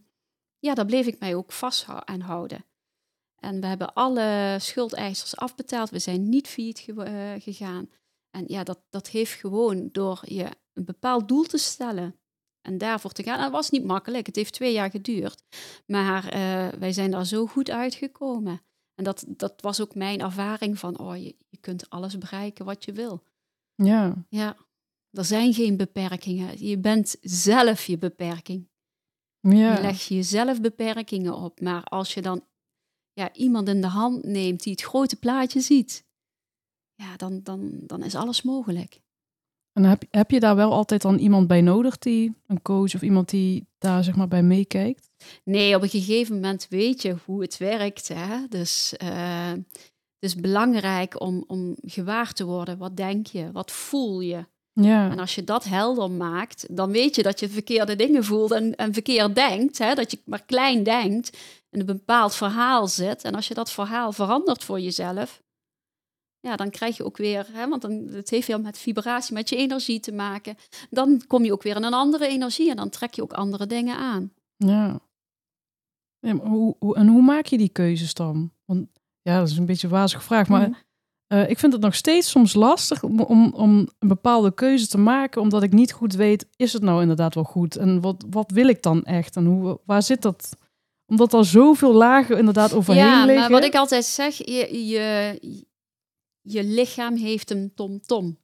[0.60, 2.66] ja, daar bleef ik mij ook vast aan houden.
[3.36, 7.90] En we hebben alle schuldeisers afbetaald, we zijn niet failliet ge gegaan.
[8.32, 12.16] En ja, dat, dat heeft gewoon door je een bepaald doel te stellen
[12.62, 13.40] en daarvoor te gaan.
[13.40, 15.44] dat was niet makkelijk, het heeft twee jaar geduurd.
[15.86, 18.62] Maar uh, wij zijn daar zo goed uitgekomen.
[18.96, 22.86] En dat, dat was ook mijn ervaring van, oh, je, je kunt alles bereiken wat
[22.86, 23.24] je wil.
[23.76, 24.26] Ja.
[24.30, 24.58] Ja,
[25.12, 26.66] er zijn geen beperkingen.
[26.66, 28.70] Je bent zelf je beperking.
[29.40, 29.76] Ja.
[29.76, 31.62] Je legt jezelf beperkingen op.
[31.62, 32.46] Maar als je dan
[33.14, 36.06] ja, iemand in de hand neemt die het grote plaatje ziet,
[36.94, 39.02] ja, dan, dan, dan is alles mogelijk.
[39.74, 43.02] En heb, heb je daar wel altijd dan iemand bij nodig, die een coach of
[43.02, 45.10] iemand die daar zeg maar bij meekijkt?
[45.44, 48.08] Nee, op een gegeven moment weet je hoe het werkt.
[48.08, 48.48] Hè?
[48.50, 49.64] Dus uh, het
[50.20, 52.78] is belangrijk om, om gewaar te worden.
[52.78, 53.52] Wat denk je?
[53.52, 54.46] Wat voel je?
[54.74, 55.10] Ja.
[55.10, 58.76] En als je dat helder maakt, dan weet je dat je verkeerde dingen voelt en,
[58.76, 59.78] en verkeerd denkt.
[59.78, 59.94] Hè?
[59.94, 61.38] Dat je maar klein denkt,
[61.70, 63.24] in een bepaald verhaal zit.
[63.24, 65.42] En als je dat verhaal verandert voor jezelf,
[66.42, 69.50] ja, dan krijg je ook weer, hè, want dan, het heeft veel met vibratie, met
[69.50, 70.56] je energie te maken.
[70.90, 73.66] Dan kom je ook weer in een andere energie en dan trek je ook andere
[73.66, 74.32] dingen aan.
[74.56, 75.00] Ja.
[76.20, 78.52] ja hoe, hoe, en hoe maak je die keuzes dan?
[78.66, 78.88] Want
[79.22, 80.76] ja, dat is een beetje een wazige vraag, maar mm.
[81.28, 84.98] uh, ik vind het nog steeds soms lastig om, om, om, een bepaalde keuze te
[84.98, 87.76] maken, omdat ik niet goed weet, is het nou inderdaad wel goed?
[87.76, 89.36] En wat, wat wil ik dan echt?
[89.36, 90.58] En hoe, waar zit dat?
[91.06, 93.34] Omdat er zoveel lagen inderdaad overheen ja, liggen.
[93.34, 95.38] Ja, maar wat ik altijd zeg, je, je,
[96.42, 98.40] je lichaam heeft een tom-tom.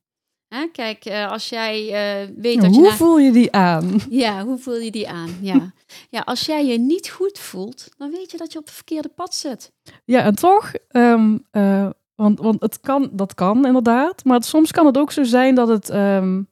[0.71, 2.87] Kijk, uh, als jij uh, weet dat hoe je...
[2.87, 3.99] Hoe voel je die aan?
[4.09, 5.29] Ja, hoe voel je die aan?
[5.41, 5.73] Ja.
[6.15, 9.09] ja, als jij je niet goed voelt, dan weet je dat je op het verkeerde
[9.09, 9.71] pad zit.
[10.05, 14.71] Ja, en toch, um, uh, want, want het kan, dat kan inderdaad, maar het, soms
[14.71, 16.47] kan het ook zo zijn dat het, um,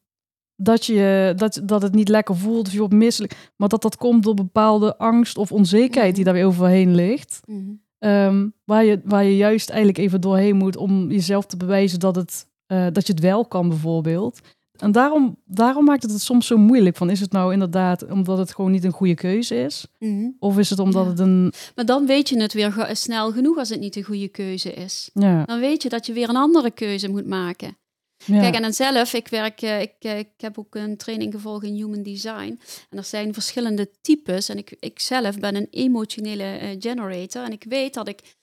[0.56, 3.98] dat, je, dat, dat het niet lekker voelt of je op misselijk, maar dat dat
[3.98, 6.34] komt door bepaalde angst of onzekerheid die Mhm.
[6.34, 7.42] daar weer overheen ligt.
[7.46, 7.84] Mm -hmm.
[8.06, 12.16] Um, waar, je, waar je juist eigenlijk even doorheen moet om jezelf te bewijzen dat,
[12.16, 14.40] het, uh, dat je het wel kan, bijvoorbeeld.
[14.78, 16.96] En daarom, daarom maakt het het soms zo moeilijk.
[16.96, 19.88] Van, is het nou inderdaad omdat het gewoon niet een goede keuze is?
[20.00, 20.36] Mm -hmm.
[20.40, 21.10] Of is het omdat ja.
[21.10, 21.54] het een.
[21.76, 25.10] Maar dan weet je het weer snel genoeg als het niet een goede keuze is.
[25.14, 25.44] Ja.
[25.46, 27.78] Dan weet je dat je weer een andere keuze moet maken.
[28.26, 28.40] Ja.
[28.40, 31.66] Kijk, en dan zelf, ik werk, uh, ik, uh, ik heb ook een training gevolgd
[31.66, 32.60] in Human Design.
[32.90, 34.50] En er zijn verschillende types.
[34.50, 37.44] En ik, ik zelf ben een emotionele uh, generator.
[37.44, 38.36] En ik weet dat ik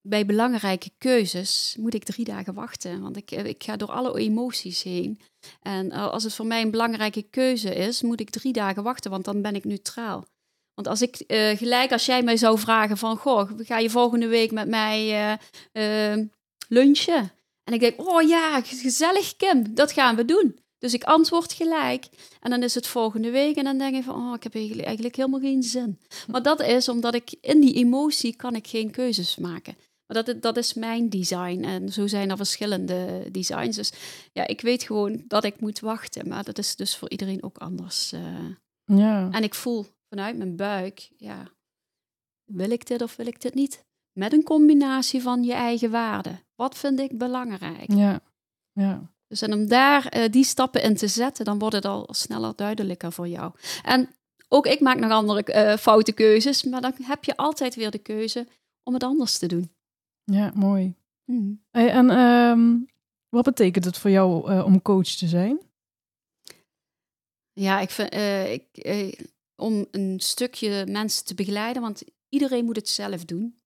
[0.00, 3.00] bij belangrijke keuzes moet ik drie dagen wachten.
[3.00, 5.20] Want ik, ik ga door alle emoties heen.
[5.62, 9.24] En als het voor mij een belangrijke keuze is, moet ik drie dagen wachten, want
[9.24, 10.26] dan ben ik neutraal.
[10.74, 11.24] Want als ik
[11.58, 15.38] gelijk, als jij mij zou vragen van, goh, ga je volgende week met mij
[16.68, 17.32] lunchen?
[17.64, 20.58] En ik denk, oh ja, gezellig Kim, dat gaan we doen.
[20.78, 22.08] Dus ik antwoord gelijk.
[22.40, 25.16] En dan is het volgende week en dan denk ik van, oh, ik heb eigenlijk,
[25.16, 26.00] helemaal geen zin.
[26.30, 29.76] Maar dat is omdat ik in die emotie kan ik geen keuzes maken.
[30.06, 31.62] Maar dat, dat is mijn design.
[31.64, 33.76] En zo zijn er verschillende designs.
[33.76, 33.92] Dus
[34.32, 36.28] ja, ik weet gewoon dat ik moet wachten.
[36.28, 38.12] Maar dat is dus voor iedereen ook anders.
[38.12, 38.20] Uh.
[38.84, 39.28] Ja.
[39.30, 41.48] En ik voel vanuit mijn buik, ja,
[42.44, 43.84] wil ik dit of wil ik dit niet?
[44.18, 46.40] Met een combinatie van je eigen waarden.
[46.54, 47.92] Wat vind ik belangrijk?
[47.92, 48.20] Ja,
[48.72, 49.12] ja.
[49.26, 52.52] Dus en om daar uh, die stappen in te zetten, dan wordt het al sneller
[52.56, 53.52] duidelijker voor jou.
[53.82, 54.08] En
[54.48, 57.98] ook ik maak nog andere uh, foute keuzes, maar dan heb je altijd weer de
[57.98, 58.46] keuze
[58.82, 59.70] om het anders te doen.
[60.24, 60.94] Ja, mooi.
[61.24, 61.62] Hmm.
[61.70, 62.86] Hey, en um,
[63.28, 65.60] wat betekent het voor jou uh, om coach te zijn?
[67.52, 68.14] Ja, ik vind,
[68.84, 73.62] ik, om een stukje mensen te begeleiden, want iedereen moet het zelf doen.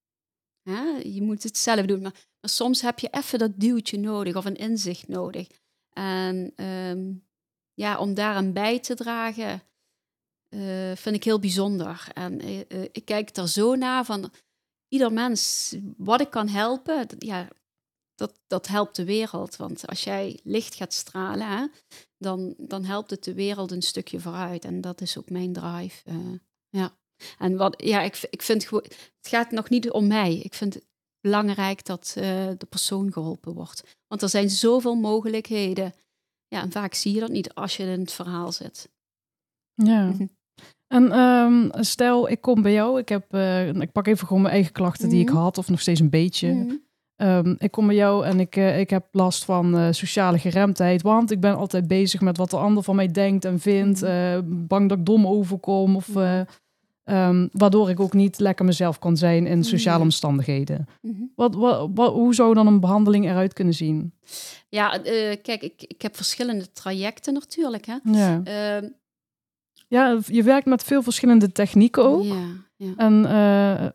[1.03, 4.57] Je moet het zelf doen, maar, soms heb je even dat duwtje nodig of een
[4.57, 5.49] inzicht nodig.
[5.93, 7.27] En um,
[7.75, 9.63] ja, om daaraan bij te dragen,
[10.55, 12.09] uh, vind ik heel bijzonder.
[12.13, 14.33] En uh, ik kijk er zo naar van
[14.89, 17.49] ieder mens, wat ik kan helpen, ja,
[18.15, 19.57] dat, dat helpt de wereld.
[19.57, 21.73] Want als jij licht gaat stralen,
[22.19, 24.65] dan, dan helpt het de wereld een stukje vooruit.
[24.65, 26.11] En dat is ook mijn drive.
[26.69, 26.97] ja.
[27.39, 28.85] En wat, ja, ik, ik vind gewoon,
[29.19, 30.35] het gaat nog niet om mij.
[30.35, 30.87] Ik vind het
[31.21, 33.97] belangrijk dat de persoon geholpen wordt.
[34.07, 35.95] Want er zijn zoveel mogelijkheden.
[36.49, 38.89] Ja, en vaak zie je dat niet als je in het verhaal zit.
[39.75, 40.05] Ja.
[40.13, 40.27] Mhm.
[40.89, 42.99] En um, stel, ik kom bij jou.
[42.99, 45.39] Ik, heb, uh, ik pak even gewoon mijn eigen klachten die ik mhm.
[45.39, 46.53] had, of nog steeds een beetje.
[46.53, 46.75] Mhm.
[47.17, 51.03] Um, ik kom bij jou en ik, uh, ik heb last van uh, sociale geremdheid.
[51.03, 54.01] Want ik ben altijd bezig met wat de ander van mij denkt en vindt.
[54.45, 55.97] bang dat ik dom overkom.
[55.97, 56.09] Of
[57.11, 60.89] Um, waardoor ik ook niet lekker mezelf kan zijn in sociale omstandigheden.
[61.01, 64.13] Mm wat, wat, wat, hoe zou dan een behandeling eruit kunnen zien?
[64.69, 65.03] Ja, uh,
[65.43, 67.87] kijk, ik, ik heb verschillende trajecten natuurlijk.
[67.87, 67.97] Hè?
[68.03, 68.41] Ja.
[68.45, 68.89] Uh,
[69.89, 72.25] ja, je werkt met veel verschillende technieken ook.
[72.25, 72.93] Ja, ja.
[72.97, 73.23] En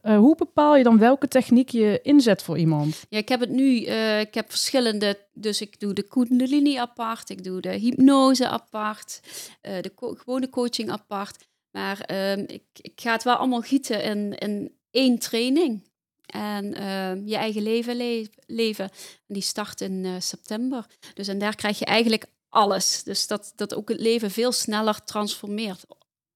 [0.04, 3.06] uh, hoe bepaal je dan welke techniek je inzet voor iemand?
[3.10, 3.76] Ja, ik heb het nu,
[4.20, 9.20] ik heb verschillende, dus ik doe de Kundalini apart, ik doe de hypnose apart,
[9.62, 11.52] de gewone coaching apart.
[11.74, 15.84] Maar ehm, ik, ik ga het wel allemaal gieten in, in één training.
[16.26, 18.90] En ehm, je eigen leven leven.
[19.28, 20.86] En die start in uh, september.
[21.14, 23.04] Dus en daar krijg je eigenlijk alles.
[23.04, 25.86] Dus dat, dat ook het leven veel sneller transformeert.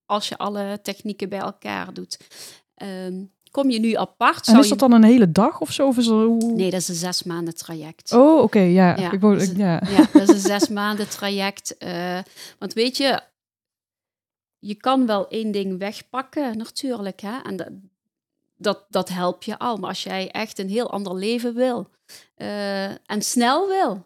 [0.06, 2.18] Als je alle technieken bij elkaar doet.
[2.76, 4.48] Ehm, kom je nu apart.
[4.48, 5.88] En is dat dan een hele dag of zo?
[5.88, 6.38] Of zo?
[6.38, 8.14] Nee, dat is een zes maanden traject.
[8.14, 8.96] Oh, oké, ja.
[8.98, 9.12] ja.
[9.12, 9.82] Ik wou, ja.
[9.90, 11.76] ja, dat is een zes maanden traject.
[11.80, 12.20] Uh,
[12.60, 13.22] want weet je,
[14.60, 17.20] je kan wel één ding wegpakken, natuurlijk.
[17.20, 17.40] Hè?
[17.42, 17.70] En dat,
[18.56, 19.78] dat, dat helpt je al.
[19.78, 21.90] Maar als jij echt een heel ander leven wil
[22.38, 24.06] uh, en snel wil,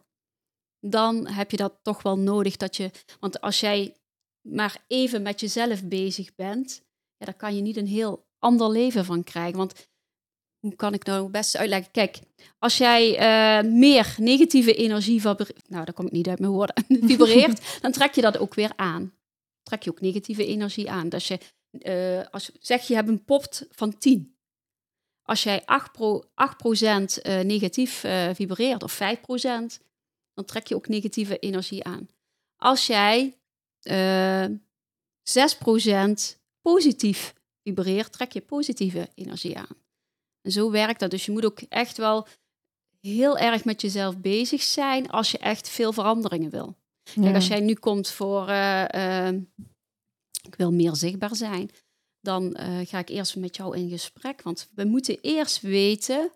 [0.80, 2.58] dan heb je dat toch wel nodig.
[2.58, 3.96] Dat je, want als jij
[4.42, 6.84] maar even met jezelf bezig bent,
[7.18, 9.58] ja, dan kan je niet een heel ander leven van krijgen.
[9.58, 9.90] Want
[10.60, 11.92] hoe kan ik nou het beste uitleggen?
[11.92, 12.20] Kijk,
[12.60, 17.82] als jij uh, meer negatieve energie nou, daar kom ik niet uit mijn woorden, vibreert,
[17.82, 19.14] dan trek je dat ook weer aan
[19.72, 21.10] trek je ook negatieve energie aan.
[21.10, 21.40] Dat je,
[21.72, 24.36] uh, als, zeg je hebt een pot van 10.
[25.22, 29.00] Als jij 8%, pro, 8 uh, negatief uh, vibreert of 5%,
[30.34, 32.08] dan trek je ook negatieve energie aan.
[32.56, 33.38] Als jij
[33.84, 36.12] uh, eh, 6%
[36.62, 39.78] positief vibreert, trek je positieve energie aan.
[40.42, 41.12] En zo werkt dat.
[41.12, 42.28] Dus je moet ook echt wel
[43.00, 46.76] heel erg met jezelf bezig zijn als je echt veel veranderingen wil.
[47.15, 49.28] Kijk, als jij nu komt voor, uh, uh,
[50.41, 51.69] ik wil meer zichtbaar zijn,
[52.19, 54.41] dan uh, ga ik eerst met jou in gesprek.
[54.41, 56.32] Want we moeten eerst weten,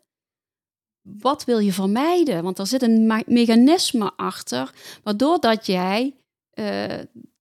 [1.02, 2.44] wat wil je vermijden?
[2.44, 6.16] Want er zit een mechanisme achter, waardoor dat jij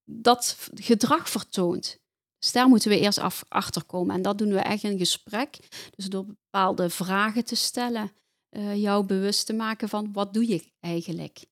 [0.04, 2.02] dat gedrag vertoont.
[2.38, 4.14] Dus daar moeten we eerst af, achter komen.
[4.14, 5.58] En dat doen we echt in gesprek.
[5.96, 8.12] Dus door bepaalde vragen te stellen,
[8.74, 11.44] jou bewust te maken van wat doe je eigenlijk?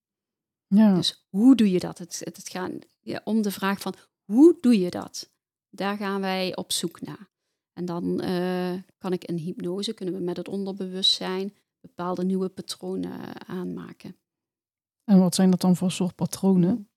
[0.75, 0.95] Ja.
[0.95, 1.99] Dus hoe doe je dat?
[1.99, 5.31] Het, het, gaat ja, om de vraag van hoe doe je dat?
[5.71, 7.31] Daar gaan wij op zoek naar.
[7.73, 13.47] En dan uh, kan ik in hypnose, kunnen we met het onderbewustzijn bepaalde nieuwe patronen
[13.47, 14.17] aanmaken.
[15.05, 16.89] En wat zijn dat dan voor soort patronen?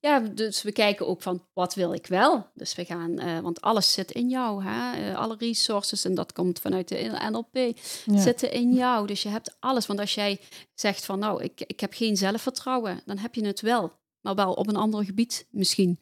[0.00, 2.50] Ja, dus we kijken ook van wat wil ik wel.
[2.54, 4.64] Dus we gaan, uh, want alles zit in jou.
[4.64, 5.10] Hè?
[5.10, 9.06] Uh, alle resources, en dat komt vanuit de NLP, zitten in jou.
[9.06, 9.86] Dus je hebt alles.
[9.86, 10.40] Want als jij
[10.74, 13.92] zegt van nou, ik, ik heb geen zelfvertrouwen, dan heb je het wel.
[14.20, 15.98] Maar wel op een ander gebied misschien.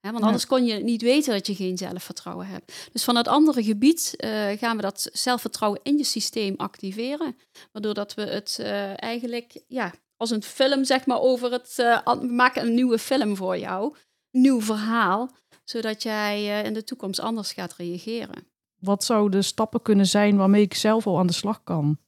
[0.00, 0.12] Hè?
[0.12, 2.88] Want anders kon je niet weten dat je geen zelfvertrouwen hebt.
[2.92, 7.36] Dus van het andere gebied uh, gaan we dat zelfvertrouwen in je systeem activeren.
[7.72, 8.58] Waardoor dat we het
[8.96, 11.76] eigenlijk ja, als een film, zeg maar, over het.
[11.80, 13.96] Uh, we maken een nieuwe film voor jou.
[14.30, 15.30] Een nieuw verhaal.
[15.64, 18.48] Zodat jij uh, in de toekomst anders gaat reageren.
[18.80, 21.98] Wat zouden stappen kunnen zijn waarmee ik zelf al aan de slag kan?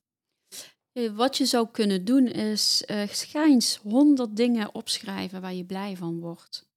[0.92, 5.96] Eh, wat je zou kunnen doen is uh, eens honderd dingen opschrijven waar je blij
[5.96, 6.68] van wordt.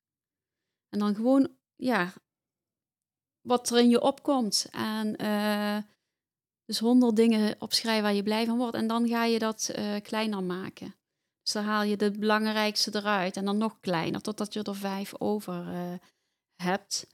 [0.90, 2.14] En dan gewoon, ja,
[3.42, 4.68] wat er in je opkomt.
[4.72, 5.16] En
[6.66, 8.76] dus honderd dingen opschrijven waar je blij van wordt.
[8.76, 10.99] En dan ga je dat kleiner maken.
[11.42, 15.14] Dus dan haal je de belangrijkste eruit en dan nog kleiner, totdat je er vijf
[15.18, 15.94] over uh,
[16.56, 17.08] hebt.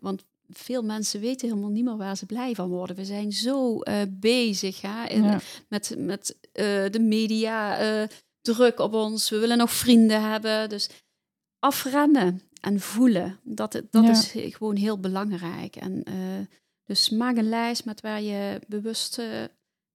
[0.00, 2.96] Want veel mensen weten helemaal niet meer waar ze blij van worden.
[2.96, 8.08] We zijn zo uh, bezig hè, in, met, met uh, de media,
[8.40, 9.30] druk op ons.
[9.30, 10.68] We willen nog vrienden hebben.
[10.68, 10.90] Dus
[11.58, 14.10] afremmen en voelen, dat, dat ja.
[14.10, 15.76] is gewoon heel belangrijk.
[15.76, 16.04] En,
[16.84, 19.20] dus maak een lijst met waar je bewust,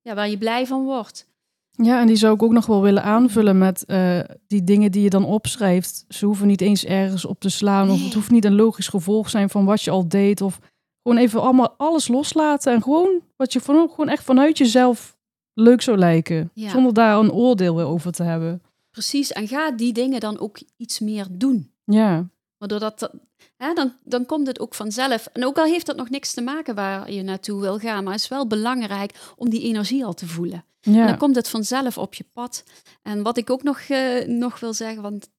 [0.02, 1.31] ja, waar je blij van wordt.
[1.72, 5.02] Ja, en die zou ik ook nog wel willen aanvullen met eh, die dingen die
[5.04, 6.06] je dan opschrijft.
[6.10, 7.90] Ze hoeven niet eens ergens op te slaan.
[7.90, 10.42] Of het hoeft niet een logisch gevolg zijn van wat je al deed.
[10.42, 10.60] Of
[11.04, 12.74] gewoon even allemaal alles loslaten.
[12.74, 15.18] En gewoon wat je van, gewoon echt vanuit jezelf
[15.54, 16.52] leuk zou lijken.
[16.54, 16.70] Ja.
[16.70, 18.62] Zonder daar een oordeel over te hebben.
[18.92, 21.72] Precies, en ga die dingen dan ook iets meer doen.
[21.84, 23.14] Ja, Waardoor dat, dat-
[23.62, 25.28] hè, dan, dan komt het ook vanzelf.
[25.34, 28.14] En ook al heeft dat nog niks te maken waar je naartoe wil gaan, maar
[28.14, 30.66] het is wel belangrijk om die energie al te voelen.
[30.82, 32.64] En dan komt het vanzelf op je pad.
[33.01, 35.30] En wat ik ook nog, eh, nog wil zeggen, want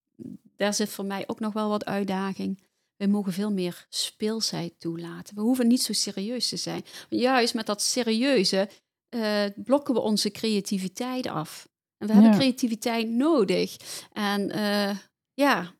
[0.57, 2.63] daar zit voor mij ook nog wel wat uitdaging.
[2.97, 5.35] We mogen veel meer speelsheid toelaten.
[5.35, 6.85] We hoeven niet zo serieus te zijn.
[7.09, 8.69] Juist met dat serieuze
[9.09, 11.69] eh, blokken we onze creativiteit af.
[11.99, 13.77] En we hebben creativiteit nodig.
[14.13, 14.97] En eh,
[15.35, 15.75] ja,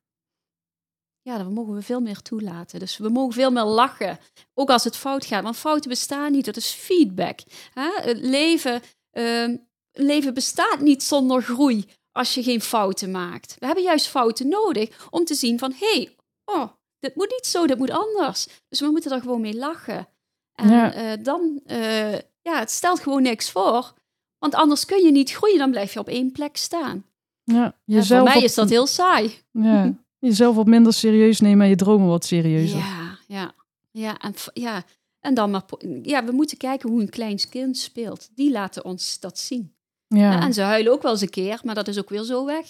[1.23, 2.79] ja, dat mogen we veel meer toelaten.
[2.79, 4.19] Dus we mogen veel meer lachen.
[4.55, 5.43] Ook als het fout gaat.
[5.43, 6.45] Want fouten bestaan niet.
[6.45, 7.41] Dat is feedback.
[7.75, 7.91] Hè?
[7.95, 9.57] Het leven, ehm,
[9.93, 13.57] leven bestaat niet zonder groei als je geen fouten maakt.
[13.59, 15.73] We hebben juist fouten nodig om te zien van...
[15.79, 16.69] hé, hey, oh,
[16.99, 18.47] dit moet niet zo, dit moet anders.
[18.69, 20.09] Dus we moeten er gewoon mee lachen.
[20.55, 20.93] En Ja.
[20.93, 22.13] eh, dan, eh,
[22.43, 23.93] ja, het stelt gewoon niks voor.
[24.39, 27.05] Want anders kun je niet groeien, dan blijf je op één plek staan.
[27.45, 27.77] ja.
[27.85, 29.39] Jezelf voor mij is dat heel saai.
[29.51, 29.95] Ja,
[30.27, 32.79] jezelf wat minder serieus nemen en je dromen wat serieuzer.
[32.79, 33.55] Ja, ja,
[33.91, 34.19] ja.
[34.19, 34.83] En, ja.
[35.21, 35.63] en dan maar,
[36.03, 38.29] ja, we moeten kijken hoe een klein kind speelt.
[38.35, 39.75] Die laten ons dat zien.
[40.07, 42.45] Ja, En ze huilen ook wel eens een keer, maar dat is ook weer zo
[42.45, 42.67] weg.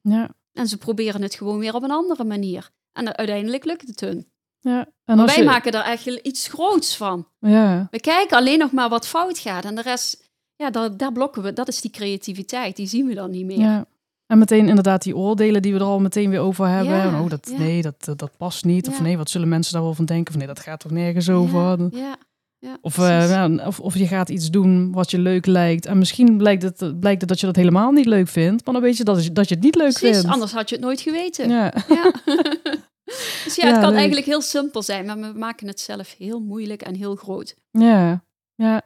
[0.00, 2.70] ja, En ze proberen het gewoon weer op een andere manier.
[2.92, 4.30] En uiteindelijk lukt het hun.
[4.60, 4.88] ja.
[5.04, 7.28] En Maar wij je, maken er eigenlijk iets groots van.
[7.38, 9.64] ja, We kijken alleen nog maar wat fout gaat.
[9.64, 11.52] En de rest, ja, daar, daar blokken we.
[11.52, 12.76] Dat is die creativiteit.
[12.76, 13.58] Die zien we dan niet meer.
[13.58, 13.86] ja.
[14.32, 16.94] En meteen inderdaad die oordelen die we er al meteen weer over hebben.
[16.94, 17.58] Ja, oh, dat, ja.
[17.58, 18.88] Nee, dat, dat, dat past niet.
[18.88, 20.32] Of nee, wat zullen mensen daar wel van denken?
[20.32, 21.78] Of nee, dat gaat toch nergens over.
[21.78, 22.16] Ja, ja,
[22.58, 25.86] ja, Of, eh, of, of je gaat iets doen wat je leuk lijkt.
[25.86, 28.64] En misschien blijkt het, blijkt het dat je dat helemaal niet leuk vindt.
[28.64, 30.32] Maar dan weet je dat, je- dat je het niet leuk Precies, vindt.
[30.32, 31.48] anders had je het nooit geweten.
[31.48, 31.72] Ja.
[31.88, 32.12] Ja.
[33.44, 33.96] dus ja, het kan leuk.
[33.96, 37.54] eigenlijk heel simpel zijn, maar we maken het zelf heel moeilijk en heel groot.
[37.70, 38.24] ja,
[38.54, 38.82] ja.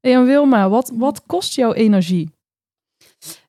[0.00, 2.30] En Wilma, wat, wat kost jouw energie?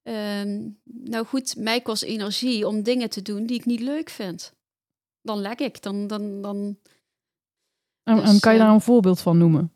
[0.10, 4.53] Ehm, nou goed, mij kost energie om dingen te doen die ik niet leuk vind.
[5.22, 6.78] Dan lek ik, dan, dan, dan...
[8.03, 9.74] En, Dus, en kan je eh, daar een voorbeeld van noemen?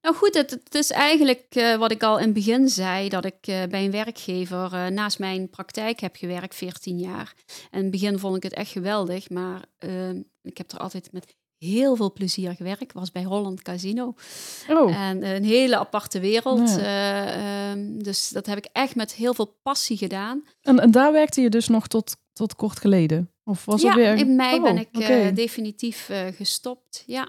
[0.00, 3.24] Nou goed, het, het is eigenlijk eh, wat ik al in het begin zei, dat
[3.24, 7.34] ik eh, bij een werkgever naast mijn praktijk heb gewerkt, 14 jaar.
[7.70, 11.12] En in het begin vond ik het echt geweldig, maar ehm, ik heb er altijd
[11.12, 12.82] met heel veel plezier gewerkt.
[12.82, 14.14] Ik was bij Holland Casino.
[14.68, 16.68] Oh, En een hele aparte wereld.
[16.70, 16.78] Ja.
[16.78, 20.44] eh, ehm, dus dat heb ik echt met heel veel passie gedaan.
[20.60, 23.30] en, en daar werkte je dus nog tot, tot kort geleden?
[23.44, 24.14] Of was ja, het weer...
[24.14, 27.02] in mei Oh, ben ik eh, definitief eh, gestopt.
[27.06, 27.28] Ja,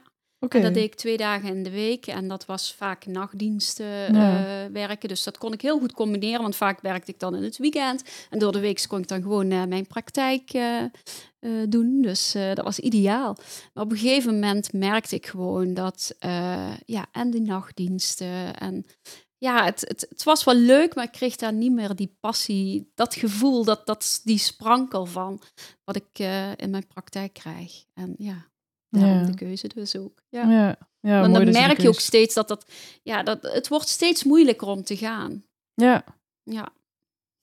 [0.50, 2.08] En dat deed ik twee dagen in de week.
[2.08, 4.64] En dat was vaak nachtdiensten Ja.
[4.66, 5.10] eh, werken.
[5.10, 6.42] Dus dat kon ik heel goed combineren.
[6.42, 8.04] Want vaak werkte ik dan in het weekend.
[8.30, 10.84] En door de week kon ik dan gewoon eh, mijn praktijk eh,
[11.70, 12.02] doen.
[12.02, 13.38] Dus dat was ideaal.
[13.74, 16.16] Maar op een gegeven moment merkte ik gewoon dat...
[16.86, 18.86] ja, en de nachtdiensten en...
[19.38, 22.92] Ja, het, het, het was wel leuk, maar ik kreeg daar niet meer die passie,
[22.96, 25.42] dat gevoel, dat, dat, die sprankel van
[25.84, 26.20] wat ik
[26.56, 27.86] in mijn praktijk krijg.
[27.94, 28.52] En ja,
[29.00, 29.26] daarom Ja.
[29.26, 30.24] de keuze dus ook.
[30.30, 30.50] Ja.
[30.50, 32.72] Ja, ja Want dan merk je ook steeds dat, dat,
[33.04, 35.44] ja, dat het wordt steeds moeilijker om te gaan.
[35.74, 36.04] Ja,
[36.44, 36.74] Ja,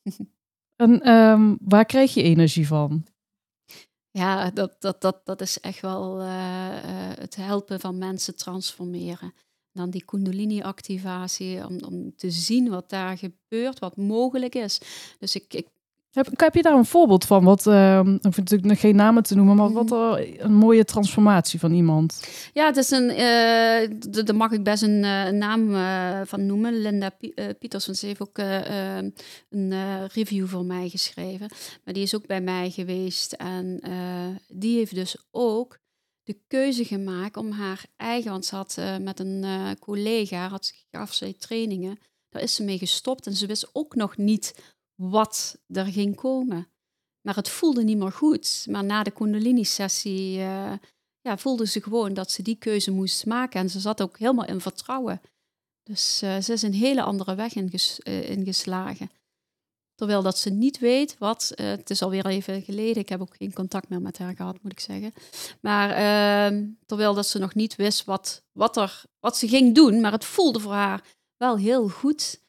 [0.82, 3.04] en ehm, waar krijg je energie van?
[4.10, 9.34] ja dat, dat, dat, dat is echt wel eh, eh, het helpen van mensen transformeren.
[9.72, 14.80] Dan die kundalini-activatie, om, om te zien wat daar gebeurt, wat mogelijk is.
[15.18, 15.68] Dus ik, ik
[16.10, 17.44] Heb, heb je daar een voorbeeld van?
[17.44, 20.22] Wat, ehm ik vind natuurlijk nog geen namen te noemen, maar wat Mhm.
[20.38, 22.28] een mooie transformatie van iemand.
[22.52, 23.08] Ja, het is een,
[24.10, 25.70] d- daar mag ik best een, eh, naam
[26.26, 26.80] van noemen.
[26.80, 27.10] Linda
[27.70, 28.38] want ze heeft ook
[29.48, 31.50] een review voor mij geschreven.
[31.84, 33.32] Maar die is ook bij mij geweest.
[33.32, 33.80] En
[34.48, 35.78] die heeft dus ook
[36.22, 39.44] de keuze gemaakt om haar eigen, want ze had met een
[39.78, 41.98] collega, had, gaf ze trainingen.
[42.28, 44.54] Daar is ze mee gestopt en ze wist ook nog niet
[45.00, 46.68] wat er ging komen.
[47.20, 48.66] Maar het voelde niet meer goed.
[48.70, 50.72] Maar na de Kundalini-sessie eh,
[51.20, 53.60] ja, voelde ze gewoon dat ze die keuze moest maken.
[53.60, 55.20] En ze zat ook helemaal in vertrouwen.
[55.82, 59.10] Dus eh, ze is een hele andere weg inges eh, ingeslagen.
[59.94, 63.52] Terwijl dat ze niet weet wat, het is alweer even geleden, ik heb ook geen
[63.52, 65.12] contact meer met haar gehad, moet ik zeggen.
[65.60, 70.00] Maar ehm, terwijl dat ze nog niet wist wat, wat, er, wat ze ging doen,
[70.00, 71.04] maar het voelde voor haar
[71.36, 72.40] wel heel goed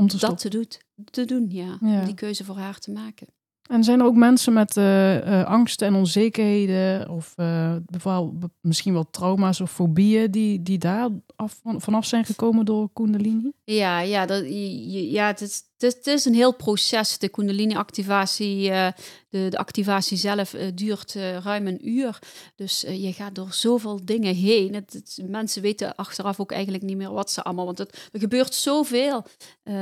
[0.00, 0.50] Om te dat stoppen.
[0.50, 1.78] te, doet, te doen, ja.
[1.80, 1.98] Ja.
[1.98, 3.26] Om die keuze voor haar te maken.
[3.70, 8.92] En zijn er ook mensen met eh, eh, angsten en onzekerheden, of eh, bijvoorbeeld misschien
[8.92, 13.52] wel trauma's of fobieën, die, die daar af, vanaf zijn gekomen door Kundalini?
[13.64, 17.18] Ja, ja, dat, ja het, is, het is, een heel proces.
[17.18, 18.88] De Kundalini-activatie, uh,
[19.28, 22.18] de, de, activatie zelf uh, duurt uh, ruim een uur.
[22.54, 24.74] Dus je gaat door zoveel dingen heen.
[24.74, 27.64] Het, mensen weten achteraf ook eigenlijk niet meer wat ze allemaal...
[27.64, 29.24] Want het, er gebeurt zoveel.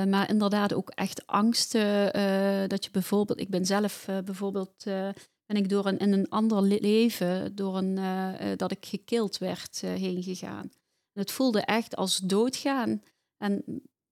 [0.09, 2.13] maar inderdaad ook echt angsten.
[2.69, 3.41] dat je bijvoorbeeld...
[3.41, 4.85] Ik ben zelf bijvoorbeeld...
[5.47, 7.99] ben ik door een, in een ander leven, door een,
[8.57, 10.71] dat ik gekild werd, heen gegaan.
[11.13, 13.03] Het voelde echt als doodgaan.
[13.39, 13.65] En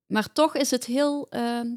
[0.07, 1.75] maar toch is het heel, ehm,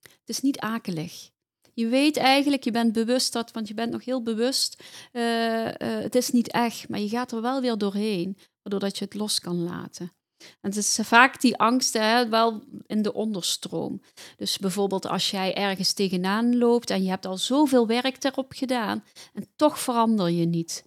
[0.00, 1.30] het is niet akelig.
[1.74, 6.14] Je weet eigenlijk, je bent bewust dat, want je bent nog heel bewust, uh, het
[6.14, 9.40] is niet echt, maar je gaat er wel weer doorheen, waardoor dat je het los
[9.40, 10.12] kan laten.
[10.42, 14.02] En het is vaak die angst hè, wel in de onderstroom.
[14.36, 19.04] Dus bijvoorbeeld als jij ergens tegenaan loopt en je hebt al zoveel werk erop gedaan
[19.32, 20.84] en toch verander je niet.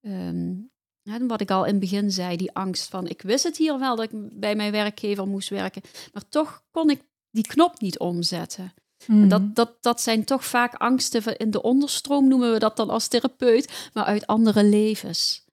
[0.00, 0.69] Um,
[1.02, 3.96] wat ik al in het begin zei, die angst van ik wist het hier wel
[3.96, 5.82] dat ik bij mijn werkgever moest werken,
[6.12, 8.72] maar toch kon ik die knop niet omzetten.
[9.06, 9.28] Mm.
[9.28, 13.08] Dat, dat, dat zijn toch vaak angsten in de onderstroom, noemen we dat dan als
[13.08, 15.44] therapeut, maar uit andere levens.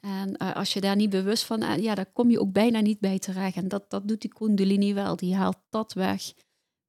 [0.00, 2.80] En uh, als je daar niet bewust van, uh, ja, daar kom je ook bijna
[2.80, 3.56] niet bij terecht.
[3.56, 6.32] En dat, dat doet die Kundalini wel, die haalt dat weg,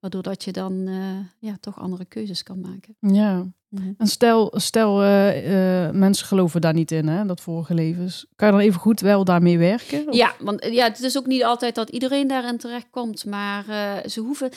[0.02, 2.96] waardoor dat je dan uh, ja, toch andere keuzes kan maken.
[3.00, 3.92] Ja, Mhm.
[3.98, 8.26] En stel, stel uh, uh, mensen geloven daar niet in, hè, dat vorige levens.
[8.36, 10.08] Kan je dan even goed wel daarmee werken?
[10.08, 10.16] Of?
[10.16, 13.26] Ja, want ja, het is ook niet altijd dat iedereen daarin terecht komt.
[13.26, 13.64] Maar
[14.10, 14.52] ze hoeven,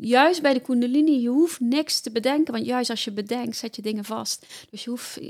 [0.00, 2.52] juist bij de Kundalini, je hoeft niks te bedenken.
[2.52, 4.66] Want juist als je bedenkt, zet je dingen vast.
[4.70, 5.20] Dus je hoeft,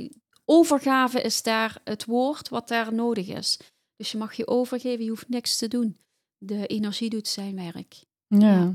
[0.45, 3.59] overgave is daar het woord wat daar nodig is.
[3.97, 5.97] Dus je mag je overgeven, je hoeft niks te doen.
[6.39, 8.05] De energie doet zijn werk.
[8.27, 8.39] ja.
[8.39, 8.75] ja.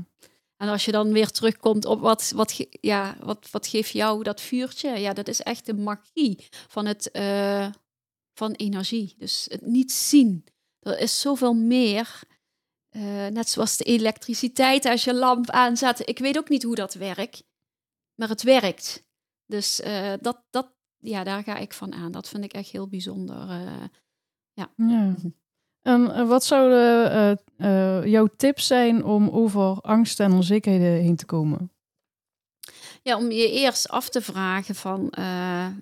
[0.58, 4.40] En als je dan weer terugkomt op wat, wat, ja, wat, wat geeft jou dat
[4.40, 4.98] vuurtje?
[4.98, 7.72] Ja, dat is echt de magie van, het, uh,
[8.34, 9.14] van energie.
[9.18, 10.44] Dus het niet zien.
[10.80, 12.20] Er is zoveel meer.
[12.90, 16.08] Uh, net zoals de elektriciteit als je lamp aanzet.
[16.08, 17.44] Ik weet ook niet hoe dat werkt,
[18.14, 19.04] maar het werkt.
[19.46, 22.12] Dus uh, dat, dat, ja, daar ga ik van aan.
[22.12, 23.48] Dat vind ik echt heel bijzonder.
[24.52, 24.72] ja.
[24.76, 25.14] ja.
[25.88, 27.12] En eh, wat zouden
[27.58, 31.72] uh, uh, jouw tips zijn om over angst en onzekerheden heen te komen?
[33.02, 35.12] Ja, om je eerst af te vragen van,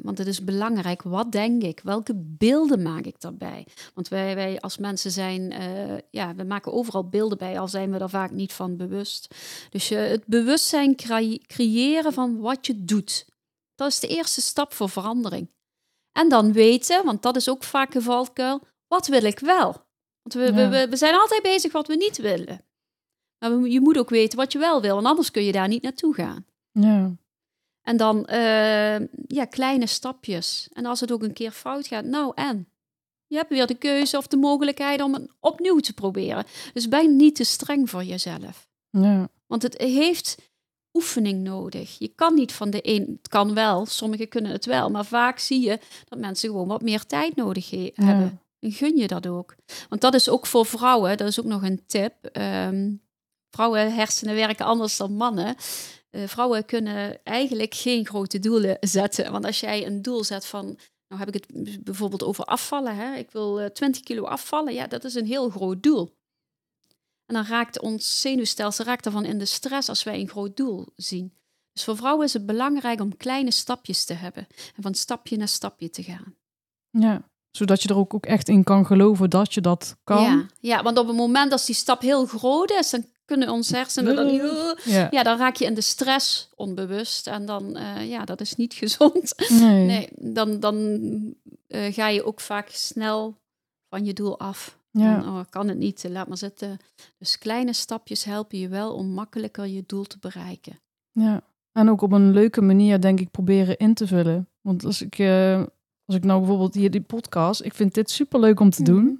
[0.03, 1.81] want het is belangrijk, wat denk ik?
[1.85, 3.67] Welke beelden maak ik daarbij?
[3.95, 5.55] Want wij, wij als mensen zijn,
[6.11, 9.35] ja, we maken overal beelden bij, al zijn we er vaak niet van bewust.
[9.71, 10.97] Dus het bewustzijn
[11.47, 13.27] creëren van wat je doet.
[13.75, 15.51] Dat is de eerste stap voor verandering.
[16.13, 19.86] En dan weten, want dat is ook vaak een valkuil, wat wil ik wel?
[20.27, 22.65] Want we, we, we, zijn altijd bezig wat we niet willen.
[23.39, 25.83] Maar je moet ook weten wat je wel wil, want anders kun je daar niet
[25.83, 26.47] naartoe gaan.
[26.73, 27.17] Ja.
[27.83, 30.69] En dan uh, ja, kleine stapjes.
[30.73, 32.69] En als het ook een keer fout gaat, nou en?
[33.27, 36.45] Je hebt weer de keuze of de mogelijkheid om het opnieuw te proberen.
[36.73, 38.69] Dus ben niet te streng voor jezelf.
[38.91, 39.29] Ja.
[39.47, 40.37] Want het heeft
[40.93, 41.99] oefening nodig.
[41.99, 45.39] Je kan niet van de een, het kan wel, sommigen kunnen het wel, maar vaak
[45.39, 49.55] zie je dat mensen gewoon wat meer tijd nodig hebben gun je dat ook.
[49.89, 52.15] Want dat is ook voor vrouwen, dat is ook nog een tip.
[52.33, 53.03] Um,
[53.51, 55.57] vrouwen hersenen werken anders dan mannen.
[56.11, 59.33] Uh, vrouwen kunnen eigenlijk geen grote doelen zetten.
[59.33, 60.65] Want als jij een doel zet van,
[61.09, 62.97] nou heb ik het bijvoorbeeld over afvallen.
[62.97, 63.15] Hè?
[63.15, 64.75] Ik wil 20 eh, kilo afvallen.
[64.75, 66.15] Ja, dat is een heel groot doel.
[67.27, 70.87] En dan raakt ons zenuwstelsel raakt daarvan in de stress als wij een groot doel
[70.97, 71.35] zien.
[71.73, 74.47] Dus voor vrouwen is het belangrijk om kleine stapjes te hebben
[74.77, 76.37] en van stapje naar stapje te gaan.
[76.91, 80.23] Ja, zodat je er ook, ook echt in kan geloven dat je dat kan.
[80.23, 83.77] Ja, ja, want op het moment dat die stap heel groot is, dan kunnen onze
[83.77, 84.43] hersenen dan niet...
[84.85, 85.09] Ja.
[85.11, 85.23] ja.
[85.23, 87.27] dan raak je in de stress onbewust.
[87.27, 89.49] En dan, uh, ja, dat is niet gezond.
[89.49, 89.85] Nee.
[89.87, 90.77] nee dan dan
[91.69, 93.37] uh, ga je ook vaak snel
[93.89, 94.79] van je doel af.
[94.91, 95.21] Ja.
[95.21, 96.79] Dan, oh, kan het niet, laat maar zitten.
[97.19, 100.81] Dus kleine stapjes helpen je wel om makkelijker je doel te bereiken.
[101.11, 101.43] Ja,
[101.73, 104.49] en ook op een leuke manier, denk ik, proberen in te vullen.
[104.61, 105.19] Want als ik...
[105.19, 105.63] Uh
[106.07, 109.03] als ik nou bijvoorbeeld hier die podcast, ik vind dit super leuk om te doen.
[109.03, 109.15] Mhm.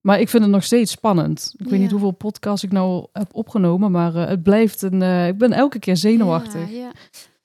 [0.00, 1.54] Maar ik vind het nog steeds spannend.
[1.56, 5.00] Ik weet niet hoeveel podcasts ik nou heb opgenomen, maar uh, het blijft een.
[5.00, 6.70] Uh, ik ben elke keer zenuwachtig.
[6.70, 6.90] Ja,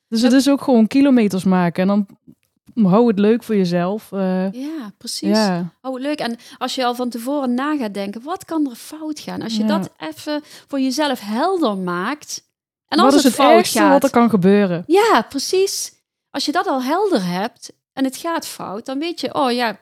[0.08, 1.82] dus het is ook gewoon kilometers maken.
[1.82, 2.08] En dan
[2.90, 4.12] hou het leuk voor jezelf.
[4.12, 5.38] Uh, ja, precies.
[5.38, 6.20] Hou het leuk.
[6.20, 9.42] En als je al van tevoren na gaat denken, wat kan er fout gaan?
[9.42, 12.52] Als je dat even voor jezelf helder maakt.
[12.88, 14.84] En als wat is het, het fout gaat, wat er kan gebeuren?
[14.88, 15.94] Ja, precies.
[16.30, 19.80] Als je dat al helder hebt en het gaat fout, dan weet je, oh ja,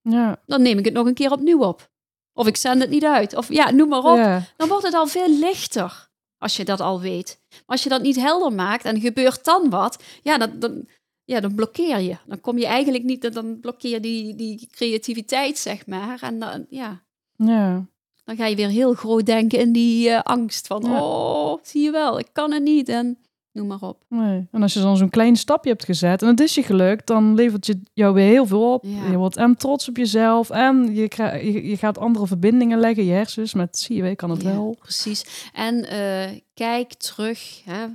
[0.00, 0.42] ja.
[0.46, 1.92] dan neem ik het nog een keer opnieuw op.
[2.32, 3.36] Of ik zend het niet uit.
[3.36, 4.42] Of ja, noem maar op.
[4.56, 7.40] Dan wordt het al veel lichter als je dat al weet.
[7.50, 10.88] Maar als je dat niet helder maakt en gebeurt dan wat, ja, dan, dan,
[11.24, 12.16] ja, dan blokkeer je.
[12.26, 16.18] Dan kom je eigenlijk niet, dan blokkeer je die, die creativiteit, zeg maar.
[16.22, 17.02] En dan, ja.
[17.36, 17.86] Ja.
[18.24, 21.02] dan ga je weer heel groot denken in die eh, angst van, Ja.
[21.02, 23.18] oh, zie je wel, ik kan het niet en
[23.54, 24.04] noem maar op.
[24.08, 24.48] Nee.
[24.50, 27.34] En als je dan zo'n klein stapje hebt gezet en het is je gelukt, dan
[27.34, 28.84] levert je jou weer heel veel op.
[28.84, 29.10] Ja.
[29.10, 31.10] Je wordt en trots op jezelf en je,
[31.42, 34.76] je, je gaat andere verbindingen leggen, je hersens, met zie je, kan het Ja, wel.
[34.78, 35.48] Precies.
[35.52, 37.86] En eh, kijk terug, hè,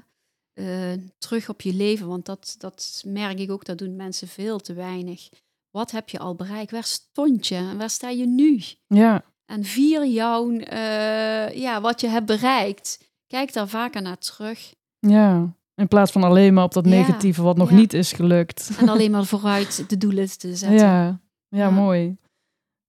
[0.54, 4.60] eh, terug op je leven, want dat, dat merk ik ook, dat doen mensen veel
[4.60, 5.30] te weinig.
[5.72, 6.72] Wat heb je al bereikt?
[6.72, 8.62] Waar stond je en waar sta je nu?
[8.88, 13.08] Ja, En vier jouw, eh, ja, wat je hebt bereikt.
[13.28, 14.74] Kijk daar vaker naar terug.
[15.00, 15.54] Ja.
[15.76, 17.76] In plaats van alleen maar op dat negatieve wat nog Ja.
[17.76, 18.72] niet is gelukt.
[18.80, 20.78] En alleen maar vooruit de doelen te zetten.
[20.80, 21.06] Ja,
[21.48, 21.70] ja, Ja.
[21.70, 22.18] mooi.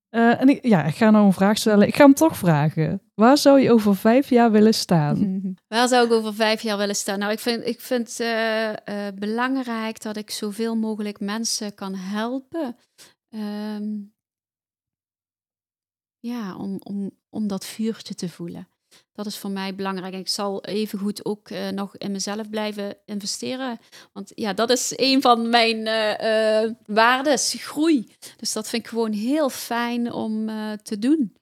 [0.09, 1.87] Eh, en ik, ja, ik ga nou een vraag stellen.
[1.87, 3.03] Ik ga hem toch vragen.
[3.15, 5.41] Waar zou je over vijf jaar willen staan?
[5.69, 7.19] Waar zou ik over vijf jaar willen staan?
[7.19, 11.95] Nou, ik vind, ik vind het eh, eh, belangrijk dat ik zoveel mogelijk mensen kan
[11.95, 12.77] helpen.
[13.29, 13.89] Ehm,
[16.19, 18.69] ja, om, om, om dat vuurtje te voelen.
[19.13, 20.15] Dat is voor mij belangrijk.
[20.15, 23.79] Ik zal evengoed ook eh, nog in mezelf blijven investeren.
[24.13, 28.15] Want ja, dat is een van mijn eh, waardes, groei.
[28.37, 30.47] Dus dat vind ik gewoon heel fijn om
[30.83, 31.37] te doen.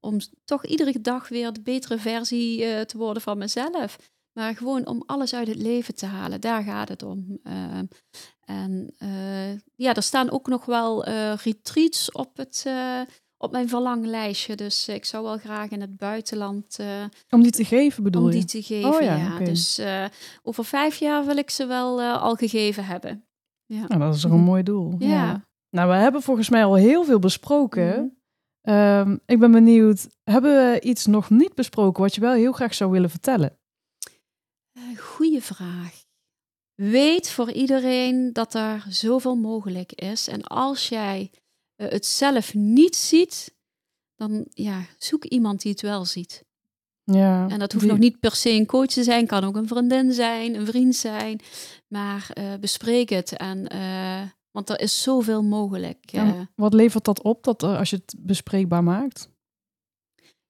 [0.00, 3.96] Om toch iedere dag weer de betere versie te worden van mezelf.
[4.32, 6.40] Maar gewoon om alles uit het leven te halen.
[6.40, 7.38] Daar gaat het om.
[7.42, 7.84] Ehm,
[8.40, 8.94] en
[9.76, 12.66] ja, er staan ook nog wel eh, retreats op, het,
[13.42, 14.54] op mijn verlanglijstje.
[14.54, 18.28] Dus ik zou wel graag in het buitenland eh, Om die te geven bedoel om
[18.28, 18.34] je?
[18.34, 18.94] die te geven.
[18.94, 19.38] Oh ja.
[19.38, 20.04] Dus eh,
[20.42, 23.24] over vijf jaar wil ik ze wel eh, al gegeven hebben.
[23.66, 23.84] Ja.
[23.86, 24.94] Nou, dat is toch een mooi doel.
[24.98, 25.44] Ja.
[25.70, 27.96] Nou, we hebben volgens mij al heel veel besproken.
[27.96, 28.08] Mhm.
[28.76, 32.74] Ehm, ik ben benieuwd, hebben we iets nog niet besproken wat je wel heel graag
[32.74, 33.58] zou willen vertellen?
[34.72, 36.04] Eh, Goeie vraag.
[36.74, 40.28] Weet voor iedereen dat er zoveel mogelijk is.
[40.28, 41.39] En als jij eh,
[41.88, 43.54] het zelf niet ziet,
[44.16, 46.44] dan ja, zoek iemand die het wel ziet.
[47.04, 49.56] Ja, En dat hoeft die- nog niet per se een coach te zijn, kan ook
[49.56, 51.40] een vriendin zijn, een vriend zijn.
[51.88, 53.36] Maar eh, bespreek het.
[53.36, 55.98] En, eh, want er is zoveel mogelijk.
[56.10, 56.40] Ja, eh.
[56.54, 59.28] wat levert dat op dat, eh, als je het bespreekbaar maakt?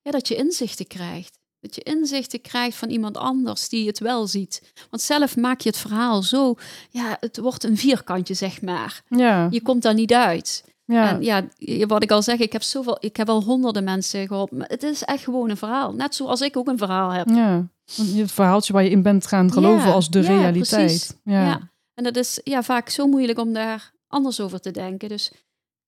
[0.03, 1.39] Ja, dat je inzichten krijgt.
[1.61, 4.73] Dat je inzichten krijgt van iemand anders die het wel ziet.
[4.91, 6.55] Want zelf maak je het verhaal zo,
[6.91, 9.03] ja, het wordt een vierkantje, zeg maar.
[9.09, 10.65] Ja, Je komt daar niet uit.
[10.93, 11.23] Ja, En
[11.59, 14.57] ja, wat ik al zeg, ik heb zoveel, ik heb al honderden mensen geholpen.
[14.57, 15.93] Maar het is echt gewoon een verhaal.
[15.95, 17.29] Net zoals ik ook een verhaal heb.
[17.29, 17.67] ja.
[17.97, 20.85] Het verhaaltje waar je in bent gaan geloven Ja, als de ja, realiteit.
[20.87, 21.13] precies.
[21.25, 21.45] Ja.
[21.47, 21.71] Ja.
[21.95, 25.09] En dat is ja, vaak zo moeilijk om daar anders over te denken.
[25.09, 25.33] Dus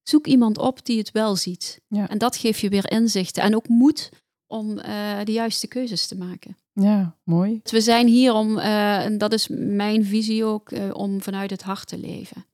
[0.02, 1.80] zoek iemand op die het wel ziet.
[1.88, 2.08] Ja.
[2.08, 3.42] En dat geeft je weer inzichten.
[3.42, 4.10] En ook moed
[4.46, 4.94] om eh,
[5.24, 6.56] de juiste keuzes te maken.
[6.72, 7.60] ja, mooi.
[7.62, 11.50] Dus we zijn hier om, eh, en dat is mijn visie ook, eh, om vanuit
[11.50, 12.44] het hart te leven.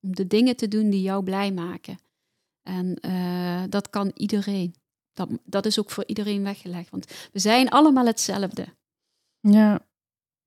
[0.00, 1.98] Om de dingen te doen die jou blij maken.
[2.62, 4.74] En eh, dat kan iedereen.
[5.12, 6.90] Dat, dat is ook voor iedereen weggelegd.
[6.90, 8.66] Want we zijn allemaal hetzelfde.
[9.40, 9.88] Ja,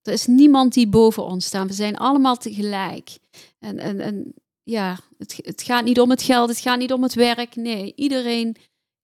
[0.01, 1.67] Er is niemand die boven ons staat.
[1.67, 3.17] We zijn allemaal tegelijk.
[3.59, 4.33] En, en, en
[4.63, 7.55] ja, het, het gaat niet om het geld, het gaat niet om het werk.
[7.55, 8.55] Nee, iedereen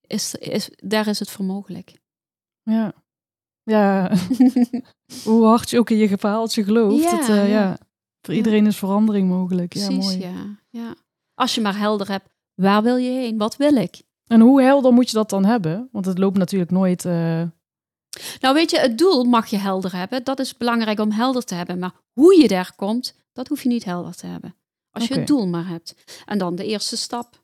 [0.06, 1.92] is, is daar is het voor mogelijk.
[2.62, 2.94] ja.
[3.62, 4.12] Ja,
[5.24, 7.02] hoe hard je ook in je verhaaltje gelooft.
[7.02, 7.44] Ja, het, eh, ja.
[7.44, 7.78] ja.
[8.20, 9.74] Voor iedereen is verandering mogelijk.
[9.74, 10.20] Ja, Precies, mooi.
[10.20, 10.94] ja, ja.
[11.34, 13.38] Als je maar helder hebt, waar wil je heen?
[13.38, 14.02] Wat wil ik?
[14.26, 15.88] En hoe helder moet je dat dan hebben?
[15.92, 17.04] Want het loopt natuurlijk nooit...
[17.04, 17.42] eh,
[18.40, 20.24] Nou weet je, het doel mag je helder hebben.
[20.24, 21.78] Dat is belangrijk om helder te hebben.
[21.78, 24.54] Maar hoe je daar komt, dat hoef je niet helder te hebben.
[24.90, 26.22] Als je het doel maar hebt.
[26.26, 27.42] En dan de eerste stap.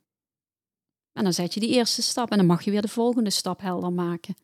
[1.12, 2.30] En dan zet je die eerste stap.
[2.30, 4.34] En dan mag je weer de volgende stap helder maken.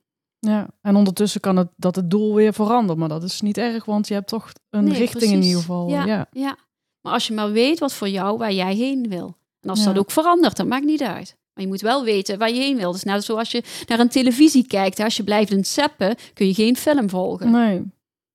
[0.46, 3.84] Ja, en ondertussen kan het dat het doel weer verandert, maar dat is niet erg,
[3.84, 5.88] want je hebt toch een Nee, richting in ieder geval.
[5.88, 6.26] Ja, Ja.
[6.32, 6.56] Ja.
[7.00, 9.36] Maar als je maar weet wat voor jou, waar jij heen wil.
[9.60, 9.84] En als Ja.
[9.84, 11.36] dat ook verandert, dat maakt niet uit.
[11.54, 12.92] Maar je moet wel weten waar je heen wil.
[12.92, 15.00] Dus net zoals je naar een televisie kijkt.
[15.00, 17.50] Als je blijft een zeppen, kun je geen film volgen.
[17.50, 17.82] Nee.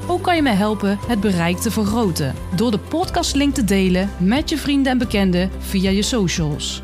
[0.07, 4.49] Ook kan je mij helpen het bereik te vergroten door de podcastlink te delen met
[4.49, 6.83] je vrienden en bekenden via je socials.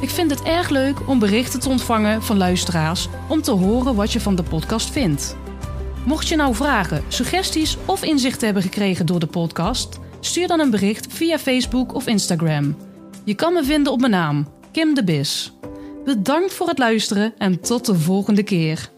[0.00, 4.12] Ik vind het erg leuk om berichten te ontvangen van luisteraars om te horen wat
[4.12, 5.36] je van de podcast vindt.
[6.04, 10.70] Mocht je nou vragen, suggesties of inzichten hebben gekregen door de podcast, stuur dan een
[10.70, 12.89] bericht via Facebook of Instagram.
[13.24, 15.52] Je kan me vinden op mijn naam, Kim de Bis.
[16.04, 18.90] Bedankt voor het luisteren en tot de volgende keer.